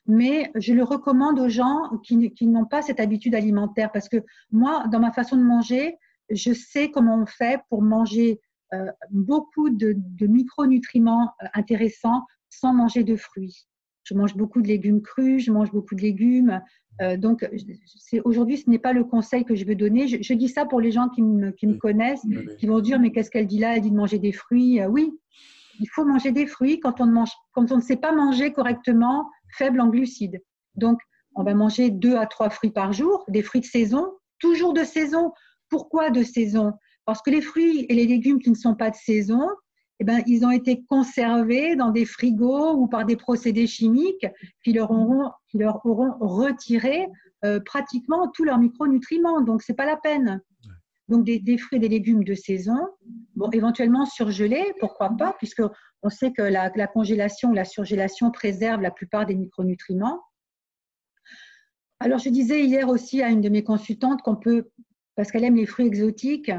[0.06, 4.16] Mais je le recommande aux gens qui, n'ont pas cette habitude alimentaire parce que
[4.50, 5.96] moi, dans ma façon de manger,
[6.30, 8.40] je sais comment on fait pour manger
[8.72, 13.66] euh, beaucoup de, de micronutriments euh, intéressants sans manger de fruits.
[14.04, 16.62] Je mange beaucoup de légumes crus, je mange beaucoup de légumes.
[17.01, 17.49] Euh, donc,
[18.24, 20.09] aujourd'hui, ce n'est pas le conseil que je veux donner.
[20.09, 22.26] Je, dis ça pour les gens qui me, qui me connaissent,
[22.59, 23.76] qui vont dire mais qu'est-ce qu'elle dit là?
[23.76, 24.80] Elle dit de manger des fruits.
[24.88, 25.12] oui,
[25.80, 28.53] il faut manger des fruits quand on, ne mange, quand on ne sait pas manger
[28.53, 30.42] correctement faible en glucides.
[30.74, 31.01] Donc,
[31.34, 34.84] on va manger deux à trois fruits par jour, des fruits de saison, toujours de
[34.84, 35.32] saison.
[35.68, 36.72] Pourquoi de saison?
[37.05, 39.49] Parce que les fruits et les légumes qui ne sont pas de saison,
[40.01, 44.26] eh ben, ils ont été conservés dans des frigos ou par des procédés chimiques
[44.62, 47.07] qui leur auront, qui leur auront retiré
[47.44, 49.40] euh, pratiquement tous leurs micronutriments.
[49.40, 50.40] Donc, ce n'est pas la peine.
[51.09, 52.78] Donc, des, des, fruits et des légumes de saison,
[53.34, 55.62] bon, éventuellement surgelés, pourquoi pas, puisque
[56.03, 60.22] on sait que la, congélation ou la surgélation préserve la plupart des micronutriments.
[62.01, 64.70] Alors, je disais hier aussi à une de mes consultantes qu'on peut,
[65.16, 66.53] parce qu'elle aime les fruits exotiques,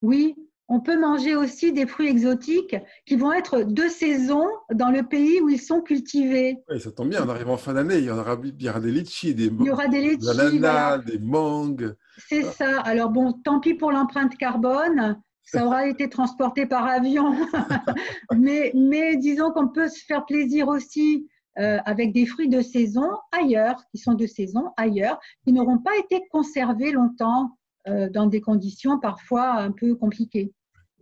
[0.00, 0.34] oui,
[0.68, 5.40] on peut manger aussi des fruits exotiques qui vont être de saison dans le pays
[5.40, 6.58] où ils sont cultivés.
[6.68, 8.80] Oui, ça tombe bien, on arrive en fin d'année, il y aura, il y aura
[8.80, 11.94] des litchis, des, il y aura des, litchis, ananas, des mangues.
[12.28, 12.80] C'est ça.
[12.80, 17.34] Alors bon, tant pis pour l'empreinte carbone, ça aura été transporté par avion.
[18.36, 23.08] mais, mais disons qu'on peut se faire plaisir aussi euh, avec des fruits de saison
[23.32, 27.56] ailleurs, qui sont de saison ailleurs, qui n'auront pas été conservés longtemps
[27.88, 30.52] euh, dans des conditions parfois un peu compliquées.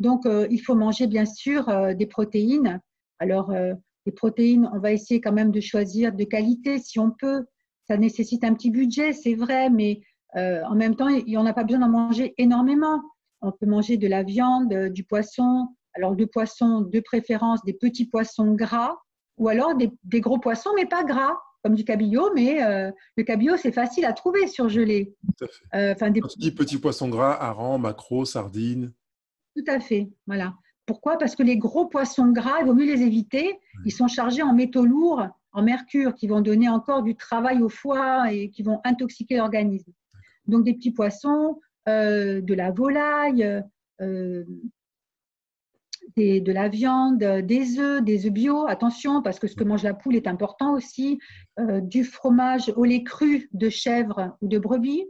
[0.00, 2.80] Donc, euh, il faut manger bien sûr des protéines.
[3.18, 3.52] Alors,
[4.06, 7.44] les protéines, on va essayer quand même de choisir de qualité si on peut.
[7.86, 10.00] Ça nécessite un petit budget, c'est vrai, mais
[10.34, 13.00] en même temps, il n'y en a pas besoin d'en manger énormément.
[13.44, 15.68] On peut manger de la viande, euh, du poisson.
[15.94, 18.96] Alors, du poisson de préférence, des petits poissons gras
[19.36, 22.30] ou alors des, gros poissons, mais pas gras, comme du cabillaud.
[22.34, 25.14] Mais euh, le cabillaud, c'est facile à trouver surgelé.
[25.38, 26.06] Tout à fait.
[26.06, 26.52] Euh, des...
[26.52, 28.92] petits poissons gras, harengs, maquereaux, sardines.
[29.56, 30.08] Tout à fait.
[30.26, 30.54] Voilà.
[30.86, 31.16] Pourquoi?
[31.16, 33.58] Parce que les gros poissons gras, il vaut mieux les éviter.
[33.84, 37.68] Ils sont chargés en métaux lourds, en mercure, qui vont donner encore du travail au
[37.68, 39.92] foie et qui vont intoxiquer l'organisme.
[40.46, 43.62] Donc des petits poissons, euh, de la volaille,
[44.00, 44.44] euh,
[46.16, 49.94] de la viande, des œufs, des œufs bio, attention, parce que ce que mange la
[49.94, 51.18] poule est important aussi,
[51.58, 55.06] euh, du fromage au lait cru de chèvre ou de brebis,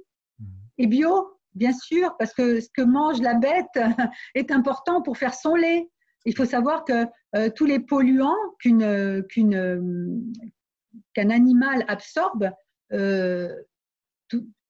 [0.79, 3.67] et bio, bien sûr, parce que ce que mange la bête
[4.35, 5.89] est important pour faire son lait.
[6.27, 7.07] Il faut savoir que
[7.51, 9.21] tous les polluants qu'un
[11.31, 12.51] animal absorbe,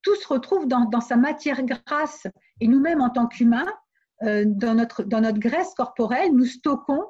[0.05, 2.27] tout se retrouve dans, sa matière grasse.
[2.61, 3.73] Et nous-mêmes, en tant qu'humains,
[4.23, 7.05] euh, dans notre graisse corporelle, nous stockons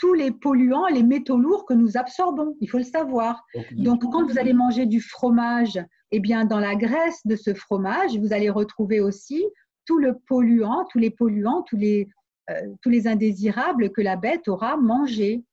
[0.00, 2.56] tous les polluants, les métaux lourds que nous absorbons.
[2.60, 3.44] Il faut le savoir.
[3.72, 5.78] Donc, quand vous allez manger du fromage,
[6.10, 9.44] eh bien, dans la graisse de ce fromage, vous allez retrouver aussi
[9.84, 12.08] tout le polluant, tous les polluants, tous les,
[12.48, 15.44] euh, tous les indésirables que la bête aura mangé.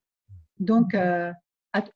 [0.59, 1.31] Donc, euh,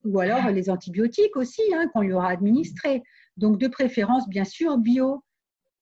[0.04, 3.02] ou alors les antibiotiques aussi hein, qu'on lui aura administrés.
[3.38, 5.24] Donc, de préférence, bien sûr, bio,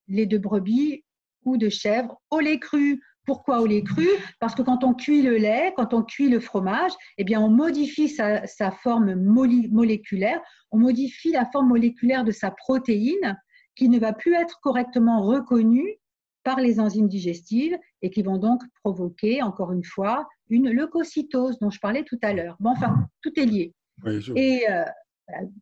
[0.08, 1.04] lait de brebis
[1.46, 3.02] ou de chèvre au lait cru.
[3.30, 4.08] Pourquoi au lait cru?
[4.40, 7.52] Parce que quand on cuit le lait, quand on cuit le fromage, eh bien, on
[7.52, 13.38] modifie sa, forme moléculaire, on modifie la forme moléculaire de sa protéine
[13.76, 16.00] qui ne va plus être correctement reconnue
[16.44, 21.70] par les enzymes digestives et qui vont donc provoquer, encore une fois, une leucocytose dont
[21.70, 22.58] je parlais tout à l'heure.
[22.60, 23.76] Bon, enfin, tout est lié.
[24.36, 24.84] et euh,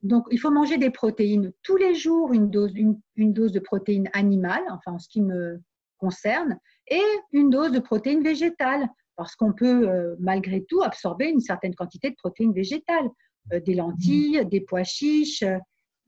[0.03, 3.59] donc, il faut manger des protéines tous les jours, une dose, une, une dose de
[3.59, 5.59] protéines animales, enfin en ce qui me
[5.97, 6.57] concerne,
[6.89, 8.87] et une dose de protéines végétales,
[9.17, 13.09] parce qu'on peut euh, malgré tout absorber une certaine quantité de protéines végétales,
[13.51, 15.43] euh, des lentilles, des pois chiches,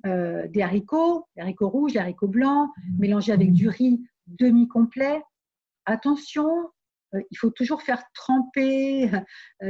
[0.05, 5.21] euh, des haricots, des haricots rouges, des haricots blancs, mélangés avec du riz demi-complet.
[5.85, 6.47] Attention,
[7.31, 9.09] il faut toujours faire tremper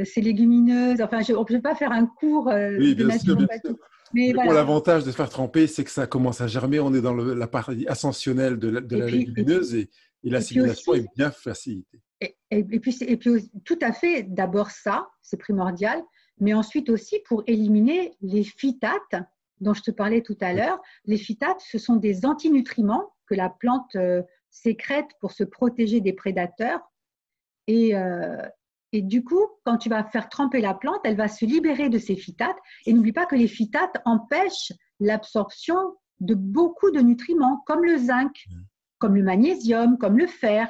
[0.04, 1.00] ces légumineuses.
[1.00, 3.74] Enfin, je ne peux pas faire un cours oui, de naturopathie.
[4.12, 6.80] Mais, l'avantage de faire tremper, c'est que ça commence à germer.
[6.80, 9.88] On est dans la partie ascensionnelle de la, de la légumineuse et,
[10.24, 12.00] et l'assimilation est bien facilitée.
[12.20, 16.02] Et, et, puis, et, puis, tout à fait, d'abord ça, c'est primordial,
[16.38, 19.14] mais ensuite aussi pour éliminer les phytates
[19.60, 20.80] dont je te parlais tout à l'heure.
[21.04, 26.12] Les phytates, ce sont des antinutriments que la plante euh, sécrète pour se protéger des
[26.12, 26.80] prédateurs.
[27.66, 28.42] Et, euh,
[28.92, 31.98] et du coup, quand tu vas faire tremper la plante, elle va se libérer de
[31.98, 32.56] ces phytates.
[32.86, 35.76] Et n'oublie pas que les phytates empêchent l'absorption
[36.20, 38.32] de beaucoup de nutriments, comme le zinc.
[39.00, 40.68] Comme le magnésium, comme le fer.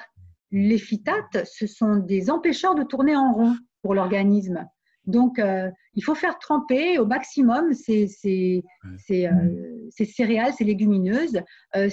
[0.50, 4.66] Les phytates, ce sont des empêcheurs de tourner en rond pour l'organisme.
[5.06, 8.62] Donc, euh, il faut faire tremper au maximum ces, ces,
[9.10, 11.40] euh, céréales, ces légumineuses,
[11.76, 11.88] euh,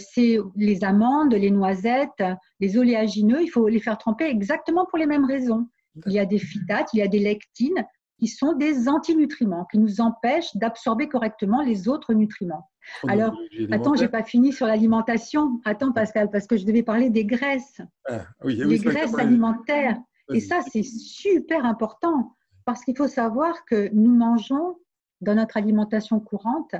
[0.55, 2.23] les amandes, les noisettes,
[2.59, 3.41] les oléagineux.
[3.41, 5.67] Il faut les faire tremper exactement pour les mêmes raisons.
[6.05, 7.85] Il y a des phytates, il y a des lectines
[8.19, 12.69] qui sont des antinutriments, qui nous empêchent d'absorber correctement les autres nutriments.
[13.07, 13.37] Alors,
[13.71, 15.61] attends, j'ai pas fini sur l'alimentation.
[15.65, 17.81] Attends, Pascal, parce que je devais parler des graisses.
[18.07, 19.97] Ah, oui, les graisses alimentaires.
[20.33, 22.35] Et ça, c'est super important
[22.65, 24.77] parce qu'il faut savoir que nous mangeons
[25.21, 26.75] dans notre alimentation courante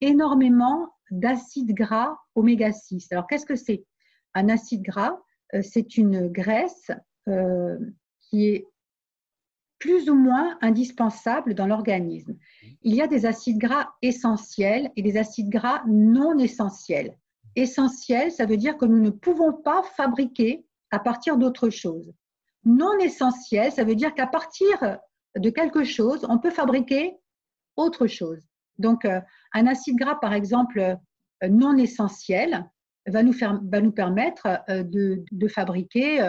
[0.00, 3.12] énormément d'acides gras oméga 6.
[3.12, 3.84] Alors, qu'est-ce que c'est?
[4.34, 5.18] Un acide gras,
[5.54, 6.90] euh, c'est une graisse
[7.28, 7.78] euh,
[8.20, 8.66] qui est
[9.82, 12.36] plus ou moins indispensables dans l'organisme.
[12.82, 17.18] Il y a des acides gras essentiels et des acides gras non essentiels.
[17.56, 22.12] Essentiels, ça veut dire que nous ne pouvons pas fabriquer à partir d'autre chose.
[22.64, 24.98] Non essentiels, ça veut dire qu'à partir
[25.36, 27.16] de quelque chose, on peut fabriquer
[27.74, 28.46] autre chose.
[28.78, 29.20] Donc, euh,
[29.52, 32.70] un acide gras, par exemple, euh, non essentiel,
[33.08, 36.20] va nous, permettre euh, de fabriquer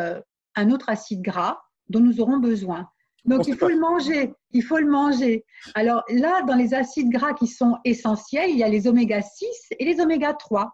[0.55, 2.89] un autre acide gras dont nous aurons besoin.
[3.25, 4.33] Donc, il faut le manger.
[4.51, 5.45] Il faut le manger.
[5.75, 9.47] Alors là, dans les acides gras qui sont essentiels, il y a les oméga 6
[9.79, 10.73] et les oméga 3.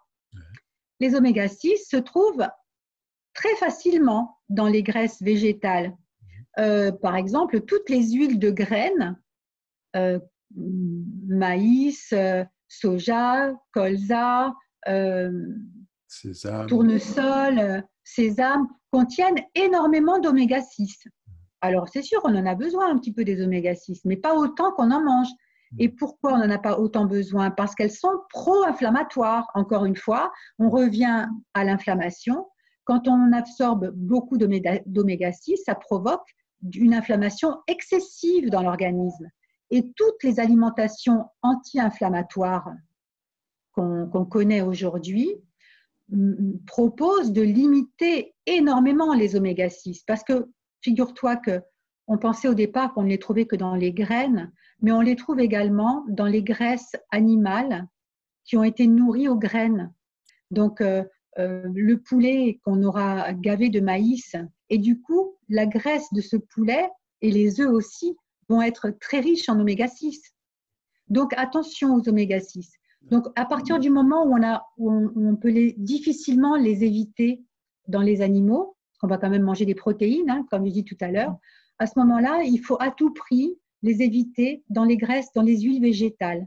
[0.99, 2.47] Les oméga 6 se trouvent
[3.33, 5.95] très facilement dans les graisses végétales.
[6.57, 9.17] Euh, par exemple, toutes les huiles de graines,
[9.95, 10.19] euh,
[10.55, 14.53] maïs, euh, soja, colza,
[16.67, 21.07] tournesol, sésame, contiennent énormément d'oméga 6.
[21.61, 24.35] Alors, c'est sûr, on en a besoin un petit peu des oméga 6, mais pas
[24.35, 25.29] autant qu'on en mange.
[25.77, 27.51] Et pourquoi on n'en a pas autant besoin?
[27.51, 29.51] Parce qu'elles sont pro-inflammatoires.
[29.53, 32.47] Encore une fois, on revient à l'inflammation.
[32.85, 36.25] Quand on absorbe beaucoup d'oméga 6, ça provoque
[36.73, 39.29] une inflammation excessive dans l'organisme.
[39.69, 42.71] Et toutes les alimentations anti-inflammatoires
[43.73, 45.35] qu'on connaît aujourd'hui
[46.65, 50.49] proposent de limiter énormément les oméga 6 parce que
[50.81, 51.61] Figure-toi que
[52.07, 54.51] on pensait au départ qu'on ne les trouvait que dans les graines,
[54.81, 57.87] mais on les trouve également dans les graisses animales
[58.45, 59.93] qui ont été nourries aux graines.
[60.49, 61.03] Donc, euh,
[61.37, 64.35] euh, le poulet qu'on aura gavé de maïs,
[64.69, 66.89] et du coup, la graisse de ce poulet
[67.21, 68.15] et les œufs aussi
[68.49, 70.19] vont être très riches en oméga 6.
[71.09, 72.71] Donc, attention aux oméga 6.
[73.03, 77.43] Donc, à partir du moment où on, peut difficilement les éviter
[77.87, 80.97] dans les animaux, qu'on va quand même manger des protéines, hein, comme je dis tout
[81.01, 81.35] à l'heure,
[81.79, 85.61] à ce moment-là, il faut à tout prix les éviter dans les graisses, dans les
[85.61, 86.45] huiles végétales.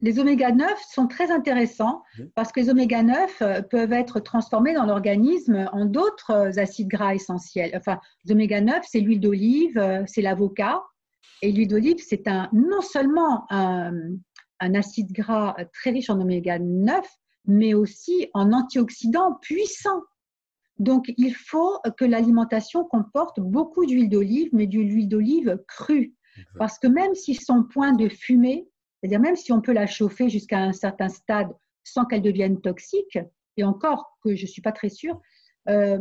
[0.00, 2.02] les oméga 9 sont très intéressants
[2.34, 6.88] parce que les oméga 9 euh, peuvent être transformés dans l'organisme en d'autres euh, acides
[6.88, 7.72] gras essentiels.
[7.74, 10.82] Enfin, les oméga 9, c'est l'huile d'olive, euh, c'est l'avocat.
[11.42, 13.92] Et l'huile d'olive, c'est un, non seulement un,
[14.60, 17.06] un, acide gras très riche en oméga 9,
[17.46, 20.02] mais aussi en antioxydants puissants.
[20.78, 26.14] Donc, il faut que l'alimentation comporte beaucoup d'huile d'olive, mais de l'huile d'olive crue.
[26.58, 28.68] Parce que même si son point de fumée,
[29.00, 31.50] c'est-à-dire même si on peut la chauffer jusqu'à un certain stade
[31.84, 33.18] sans qu'elle devienne toxique,
[33.56, 35.20] et encore que je ne suis pas très sûre,
[35.68, 35.98] euh,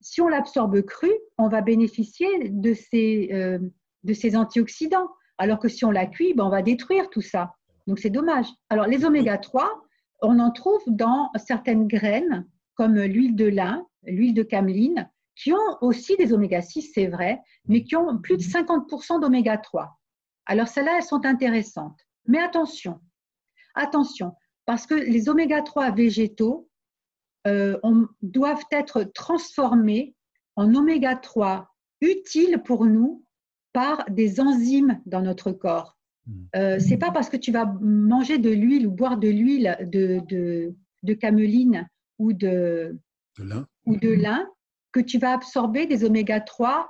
[0.00, 3.58] si on l'absorbe crue, on va bénéficier de ces, euh,
[4.02, 5.08] de ces antioxydants.
[5.38, 7.54] Alors que si on la cuit, ben on va détruire tout ça.
[7.86, 8.46] Donc c'est dommage.
[8.68, 9.82] Alors les oméga 3,
[10.22, 15.78] on en trouve dans certaines graines, comme l'huile de lin, l'huile de cameline, qui ont
[15.80, 19.98] aussi des oméga 6, c'est vrai, mais qui ont plus de 50% d'oméga 3.
[20.46, 22.00] Alors celles-là, elles sont intéressantes.
[22.26, 23.00] Mais attention,
[23.74, 24.32] attention,
[24.66, 26.68] parce que les oméga 3 végétaux
[27.46, 27.78] euh,
[28.22, 30.14] doivent être transformés
[30.56, 31.68] en oméga 3
[32.00, 33.24] utiles pour nous
[33.72, 35.96] par des enzymes dans notre corps.
[36.26, 36.44] Hmm.
[36.56, 40.20] Euh, c'est pas parce que tu vas manger de l'huile ou boire de l'huile de,
[41.02, 41.88] de, cameline
[42.22, 42.98] ou de,
[43.38, 43.66] lin.
[43.84, 44.48] ou de lin
[44.92, 46.88] que tu vas absorber des oméga 3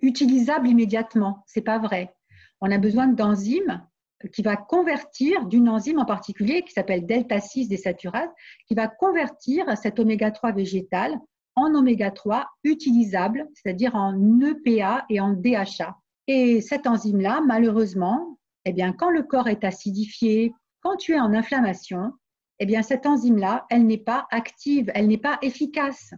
[0.00, 1.42] utilisables immédiatement.
[1.46, 2.14] C'est pas vrai.
[2.60, 3.84] On a besoin d'enzymes
[4.32, 8.28] qui va convertir d'une enzyme en particulier qui s'appelle delta 6 désaturase,
[8.68, 11.18] qui va convertir cet oméga 3 végétal
[11.56, 15.96] en oméga 3 utilisable, c'est-à-dire en EPA et en DHA.
[16.26, 21.32] Et cette enzyme-là, malheureusement, eh bien, quand le corps est acidifié, quand tu es en
[21.32, 22.12] inflammation,
[22.60, 26.12] eh bien, cette enzyme-là, elle n'est pas active, elle n'est pas efficace.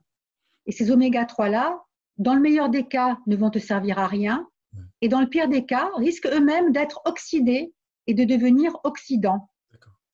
[0.67, 1.81] Et ces oméga 3-là,
[2.19, 4.49] dans le meilleur des cas, ne vont te servir à rien.
[5.01, 7.73] Et dans le pire des cas, risquent eux-mêmes d'être oxydés
[8.07, 9.49] et de devenir oxydant.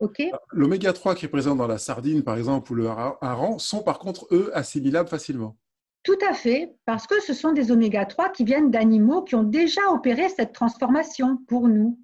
[0.00, 0.22] Ok?
[0.52, 3.98] L'oméga 3 qui est présent dans la sardine, par exemple, ou le hareng, sont par
[3.98, 5.56] contre, eux, assimilables facilement.
[6.04, 9.42] Tout à fait, parce que ce sont des oméga 3 qui viennent d'animaux qui ont
[9.42, 11.98] déjà opéré cette transformation pour nous.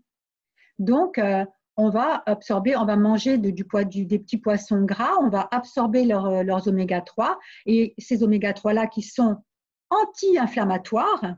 [0.79, 1.45] Donc, euh,
[1.77, 6.03] on va absorber, on va manger du du, des petits poissons gras, on va absorber
[6.13, 9.37] euh, leurs oméga 3 et ces oméga 3 là qui sont
[9.91, 11.37] anti-inflammatoires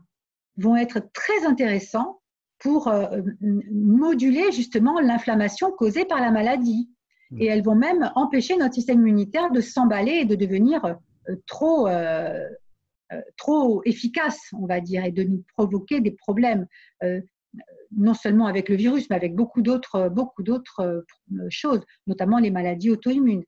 [0.57, 2.21] vont être très intéressants
[2.59, 6.89] pour euh, moduler justement l'inflammation causée par la maladie.
[7.31, 7.41] Hmm.
[7.41, 11.87] Et elles vont même empêcher notre système immunitaire de s'emballer et de devenir euh, trop,
[11.87, 12.47] euh,
[13.37, 16.67] trop efficace, on va dire, et de nous provoquer des problèmes,
[17.95, 21.05] non seulement avec le virus, mais avec beaucoup d'autres, beaucoup d'autres
[21.49, 23.43] choses, notamment les maladies auto-immunes.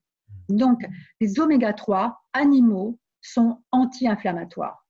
[0.47, 0.82] Donc,
[1.20, 4.86] les oméga 3 animaux sont anti-inflammatoires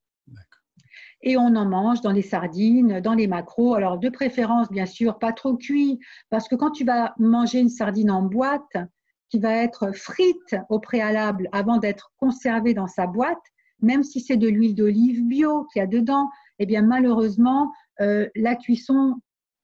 [1.22, 3.74] et on en mange dans les sardines, dans les macros.
[3.74, 6.00] Alors, de préférence, bien sûr, pas trop cuit,
[6.30, 8.78] parce que quand tu vas manger une sardine en boîte,
[9.30, 13.38] qui va être frite au préalable avant d'être conservée dans sa boîte,
[13.82, 17.72] même si c'est de l'huile d'olive bio qu'il y a dedans, eh bien, malheureusement,
[18.02, 19.16] euh, la cuisson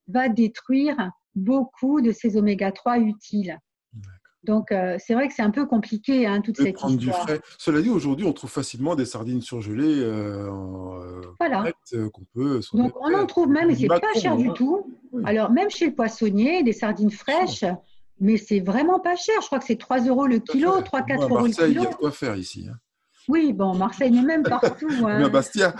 [0.07, 3.59] va détruire beaucoup de ces oméga 3 utiles.
[4.43, 6.91] Donc, euh, c'est vrai que c'est un peu compliqué, hein, toute cette histoire.
[6.91, 7.41] Du frais.
[7.57, 11.71] Cela dit, aujourd'hui, on trouve facilement des sardines surgelées euh, euh voilà.
[11.91, 12.61] Qu'on peut.
[12.73, 14.53] Donc, on en trouve même, et c'est pas cher du hein.
[14.55, 14.95] tout.
[15.23, 17.65] Alors, même chez le poissonnier, des sardines fraîches,
[18.19, 19.35] mais c'est vraiment pas cher.
[19.41, 21.67] Je crois que c'est 3 euros le kilo, 3-4 euros le kilo.
[21.67, 22.67] il y a de quoi faire ici.
[22.69, 22.75] Hein.
[23.27, 24.87] Oui, bon, Marseille, mais même partout.
[25.05, 25.29] Hein.
[25.29, 25.75] Bastia.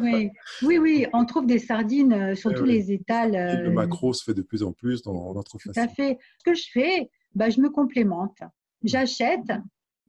[0.00, 0.30] oui.
[0.62, 3.32] oui, oui, on trouve des sardines sur eh tous les étals.
[3.62, 6.18] le macro se fait de plus en plus dans notre Tout à fait.
[6.38, 8.38] Ce que je fais, bah, je me complémente.
[8.84, 9.52] J'achète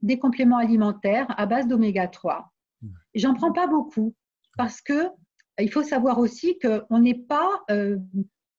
[0.02, 2.52] des compléments alimentaires à base d'oméga 3.
[3.14, 4.14] J'en prends pas beaucoup
[4.56, 5.08] parce que
[5.58, 7.96] il faut savoir aussi qu'on n'est pas, euh,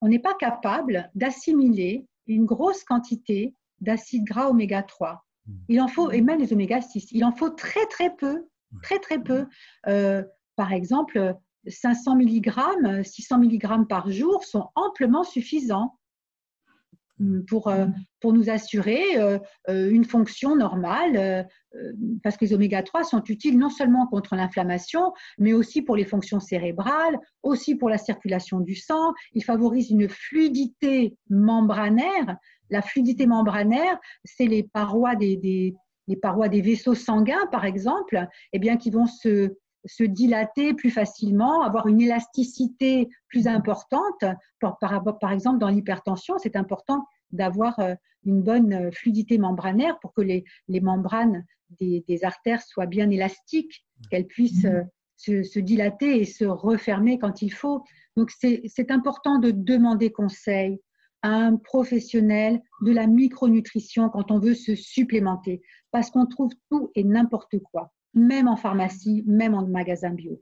[0.01, 5.24] on n'est pas capable d'assimiler une grosse quantité d'acides gras oméga 3.
[5.67, 8.47] Il en faut, et même les oméga 6, il en faut très très peu,
[8.81, 9.45] très très peu.
[9.87, 10.23] Euh,
[10.55, 11.35] par exemple,
[11.67, 15.97] 500 mg, 600 mg par jour sont amplement suffisants.
[17.19, 17.85] Mm, pour, euh,
[18.19, 21.47] pour nous assurer euh, une fonction normale,
[22.23, 26.05] parce que les oméga 3 sont utiles non seulement contre l'inflammation, mais aussi pour les
[26.05, 29.13] fonctions cérébrales, aussi pour la circulation du sang.
[29.33, 32.37] Ils favorisent une fluidité membranaire.
[32.69, 35.75] La fluidité membranaire, c'est les parois des, des,
[36.07, 39.55] les parois des vaisseaux sanguins, par exemple, eh bien, qui vont se,
[39.85, 44.25] se dilater plus facilement, avoir une élasticité plus importante.
[44.59, 44.77] Par,
[45.19, 47.95] par, exemple, dans l'hypertension, c'est important d'avoir euh,
[48.25, 51.45] une bonne euh, fluidité membranaire pour que les, membranes
[51.79, 54.83] des, artères soient bien élastiques, qu'elles puissent euh,
[55.17, 57.83] se, dilater et se refermer quand il faut.
[58.15, 60.79] Donc, c'est important de demander conseil.
[61.25, 65.61] Un professionnel de la micronutrition quand on veut se supplémenter,
[65.91, 70.41] parce qu'on trouve tout et n'importe quoi, même en pharmacie, même en magasin bio.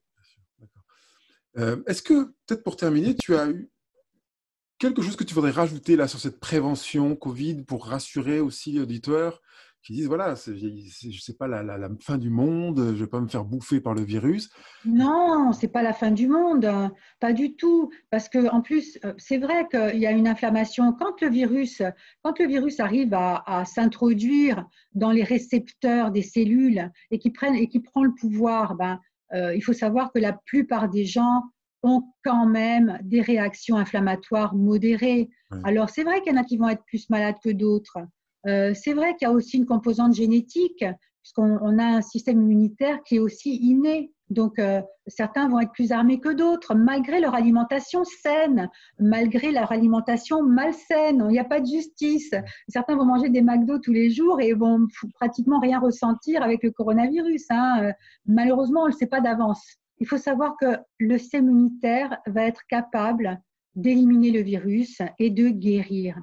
[1.58, 3.70] Euh, est-ce que, peut-être pour terminer, tu as eu
[4.78, 9.42] quelque chose que tu voudrais rajouter là sur cette prévention Covid pour rassurer aussi l'auditeurs
[9.84, 13.20] qui disent voilà, je ne sais pas la, fin du monde, je ne vais pas
[13.20, 14.50] me faire bouffer par le virus.
[14.86, 16.70] Non, c'est pas la fin du monde,
[17.20, 17.92] pas du tout.
[18.10, 20.94] Parce que en plus, euh, c'est vrai qu'il y a une inflammation.
[20.94, 21.82] Quand le virus,
[22.22, 27.68] quand le virus arrive à, s'introduire dans les récepteurs des cellules et qui prennent et
[27.68, 29.00] qui prend le pouvoir, ben,
[29.34, 31.44] euh, il faut savoir que la plupart des gens
[31.82, 35.30] ont quand même des réactions inflammatoires modérées.
[35.66, 38.00] Alors c'est vrai qu'il y en a qui vont être plus malades que d'autres.
[38.48, 40.84] Euh, c'est vrai qu'il y a aussi une composante génétique,
[41.22, 44.12] puisqu'on a un système immunitaire qui est aussi inné.
[44.30, 48.70] Donc, euh, certains vont être plus armés que d'autres, malgré leur alimentation saine,
[49.00, 51.24] malgré leur alimentation malsaine.
[51.30, 52.32] Il n'y a pas de justice.
[52.68, 56.72] Certains vont manger des McDo tous les jours et vont pratiquement rien ressentir avec le
[56.72, 57.46] coronavirus.
[57.52, 57.84] Hein.
[57.84, 57.92] Euh,
[58.26, 59.64] malheureusement, on ne le sait pas d'avance.
[60.00, 63.40] Il faut savoir que le système immunitaire va être capable
[63.76, 66.18] d'éliminer le virus et de guérir.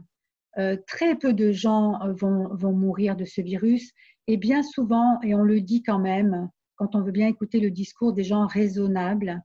[0.58, 3.92] Euh, très peu de gens euh, vont, mourir de ce virus
[4.26, 7.70] et bien souvent, et on le dit quand même, quand on veut bien écouter le
[7.70, 9.40] discours des gens raisonnables,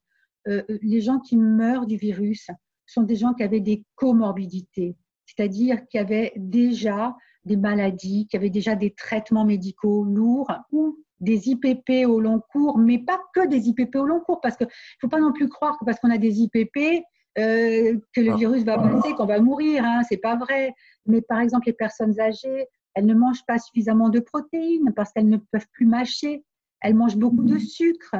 [0.47, 2.47] euh, les gens qui meurent du virus
[2.87, 4.95] sont des gens qui avaient des comorbidités,
[5.27, 11.49] c'est-à-dire qui avaient déjà des maladies, qui avaient déjà des traitements médicaux lourds ou des
[11.49, 14.71] IPP au long cours, mais pas que des IPP au long cours, parce qu'il ne
[15.01, 17.03] faut pas non plus croire que parce qu'on a des IPP,
[17.35, 18.35] que le ah.
[18.35, 19.83] virus va passer, qu'on va mourir.
[19.83, 20.73] Hein, c'est pas vrai
[21.05, 25.29] mais par exemple, les personnes âgées, elles ne mangent pas suffisamment de protéines parce qu'elles
[25.29, 26.43] ne peuvent plus mâcher.
[26.81, 28.15] Elles mangent beaucoup de sucre.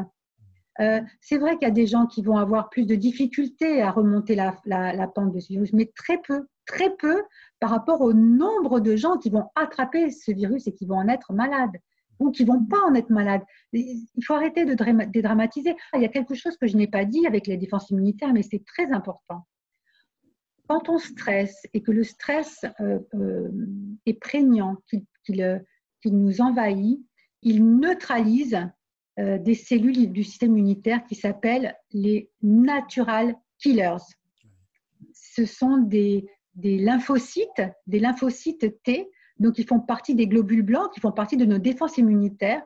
[0.81, 3.91] Euh, c'est vrai qu'il y a des gens qui vont avoir plus de difficultés à
[3.91, 7.23] remonter la, la, pente de ce virus, mais très peu, très peu
[7.61, 11.07] par rapport au nombre de gens qui vont attraper ce virus et qui vont en
[11.07, 11.77] être malades
[12.19, 13.43] ou qui vont pas en être malades.
[13.71, 14.73] Il faut arrêter de
[15.05, 15.75] dédramatiser.
[15.93, 18.43] Il y a quelque chose que je n'ai pas dit avec les défenses immunitaires, mais
[18.43, 19.45] c'est très important
[20.67, 23.49] quand on stresse et que le stress euh, euh,
[24.05, 24.77] est prégnant,
[25.39, 25.59] euh,
[26.01, 26.99] qu'il nous envahit,
[27.41, 28.59] il neutralise
[29.17, 34.03] des cellules du système immunitaire qui s'appellent les natural killers.
[35.13, 36.25] Ce sont des,
[36.61, 39.09] lymphocytes, des lymphocytes T,
[39.39, 42.61] donc ils font partie des globules blancs, qui font partie de nos défenses immunitaires.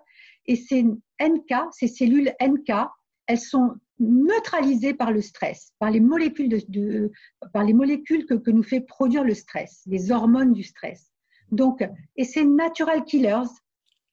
[0.48, 2.72] Et ces NK, ces cellules NK,
[3.28, 7.12] elles sont neutralisées par le stress, par les molécules, de,
[7.54, 11.12] par les molécules que, que, nous fait produire le stress, les hormones du stress.
[11.52, 13.50] Donc, et ces natural killers,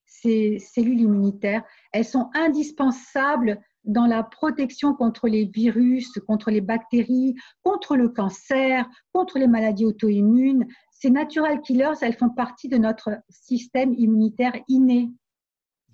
[0.05, 1.62] ces cellules immunitaires,
[1.93, 8.89] elles sont indispensables dans la protection contre les virus, contre les bactéries, contre le cancer,
[9.12, 10.66] contre les maladies auto-immunes.
[10.91, 15.11] Ces natural killers, elles font partie de notre système immunitaire inné.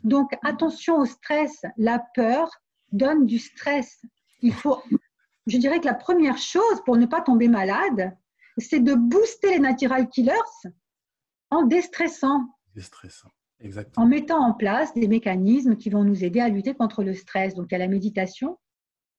[0.05, 2.51] Donc attention au stress, la peur,
[2.93, 4.03] donne du stress.
[4.41, 4.83] Il faut,
[5.47, 8.17] je dirais que la première chose pour ne pas tomber malade,
[8.59, 10.35] c'est de booster les natural killers
[11.51, 12.47] en déstressant.
[12.75, 13.31] Déstressant,
[13.61, 14.05] exactement.
[14.05, 17.55] En mettant en place des mécanismes qui vont nous aider à lutter contre le stress.
[17.55, 18.59] Donc, il y a la méditation,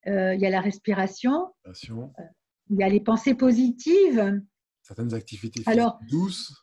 [0.08, 1.72] euh, il y a la respiration, euh,
[2.70, 4.42] il y a les pensées positives.
[4.82, 6.54] Certaines activités Alors, douces.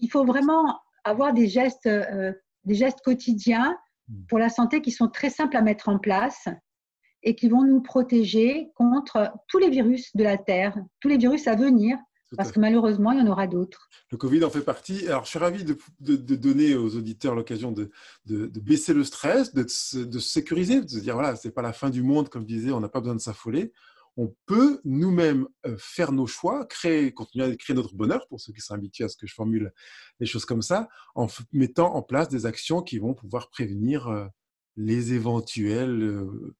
[0.00, 2.32] Il faut vraiment avoir des gestes, euh,
[2.64, 3.76] des gestes quotidiens.
[4.28, 6.48] Pour la santé qui sont très simples à mettre en place
[7.22, 11.46] et qui vont nous protéger contre tous les virus de la Terre, tous les virus
[11.46, 11.96] à venir,
[12.36, 13.88] parce que malheureusement, il y en aura d'autres.
[14.10, 15.06] Le Covid en fait partie.
[15.06, 15.76] Alors, je suis ravi de,
[16.36, 17.90] donner aux auditeurs l'occasion de,
[18.26, 21.90] baisser le stress, de, se sécuriser, de se dire, voilà, ce n'est pas la fin
[21.90, 23.72] du monde, comme je disais, on n'a pas besoin de s'affoler
[24.16, 28.52] on peut nous-mêmes euh, faire nos choix, créer, continuer à créer notre bonheur, pour ceux
[28.52, 29.72] qui sont habitués à ce que je formule
[30.20, 34.26] les choses comme ça, en mettant en place des actions qui vont pouvoir prévenir euh,
[34.76, 36.54] les éventuels euh,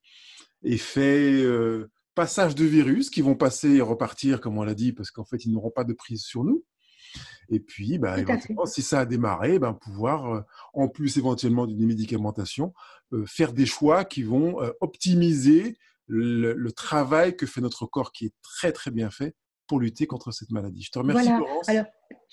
[0.64, 1.44] effets,
[2.14, 5.44] passage de virus qui vont passer et repartir, comme on l'a dit, parce qu'en fait,
[5.44, 6.64] ils n'auront pas de prise sur nous.
[7.50, 8.16] Et puis, bah,
[8.66, 12.72] si ça a démarré, ben, pouvoir, en plus éventuellement d'une médicamentation,
[13.26, 15.76] faire des choix qui vont optimiser
[16.06, 19.34] le, travail que fait notre corps qui est très très bien fait
[19.66, 20.82] pour lutter contre cette maladie.
[20.82, 21.68] Je te remercie Laurence.
[21.68, 21.86] Alors,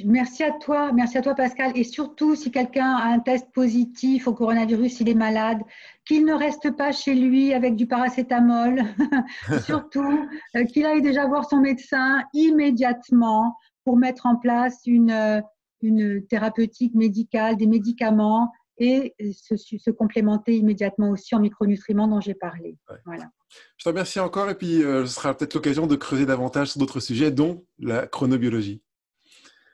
[0.03, 1.71] merci à toi, merci à toi Pascal.
[1.75, 5.61] Et surtout, si quelqu'un a un test positif au coronavirus, il est malade,
[6.05, 8.83] qu'il ne reste pas chez lui avec du paracétamol.
[9.65, 13.55] surtout, euh, qu'il aille déjà voir son médecin immédiatement
[13.85, 15.41] pour mettre en place une, euh,
[15.81, 18.51] une thérapeutique médicale, des médicaments
[18.81, 22.77] et se, se, complémenter immédiatement aussi en micronutriments dont j'ai parlé.
[23.05, 23.25] Voilà.
[23.77, 26.79] Je te remercie encore et puis euh, ce sera peut-être l'occasion de creuser davantage sur
[26.79, 28.81] d'autres sujets, dont la chronobiologie.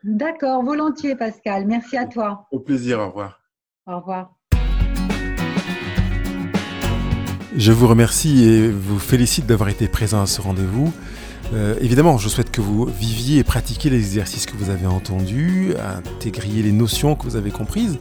[0.03, 1.66] D'accord, volontiers Pascal.
[1.68, 2.47] Merci à toi.
[2.51, 3.41] Au plaisir, au revoir.
[3.86, 4.34] Au revoir.
[7.55, 10.91] Je vous remercie et vous félicite d'avoir été présent à ce rendez-vous.
[11.53, 15.74] Euh, évidemment, je souhaite que vous viviez et pratiquiez les exercices que vous avez entendus,
[15.78, 17.99] intégriez les notions que vous avez comprises,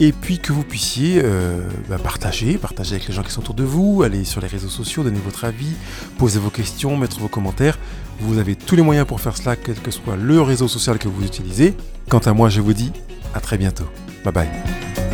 [0.00, 3.54] et puis que vous puissiez euh, bah, partager, partager avec les gens qui sont autour
[3.54, 5.72] de vous, aller sur les réseaux sociaux, donner votre avis,
[6.18, 7.78] poser vos questions, mettre vos commentaires.
[8.20, 11.08] Vous avez tous les moyens pour faire cela, quel que soit le réseau social que
[11.08, 11.74] vous utilisez.
[12.08, 12.92] Quant à moi, je vous dis
[13.34, 13.86] à très bientôt.
[14.24, 15.07] Bye bye.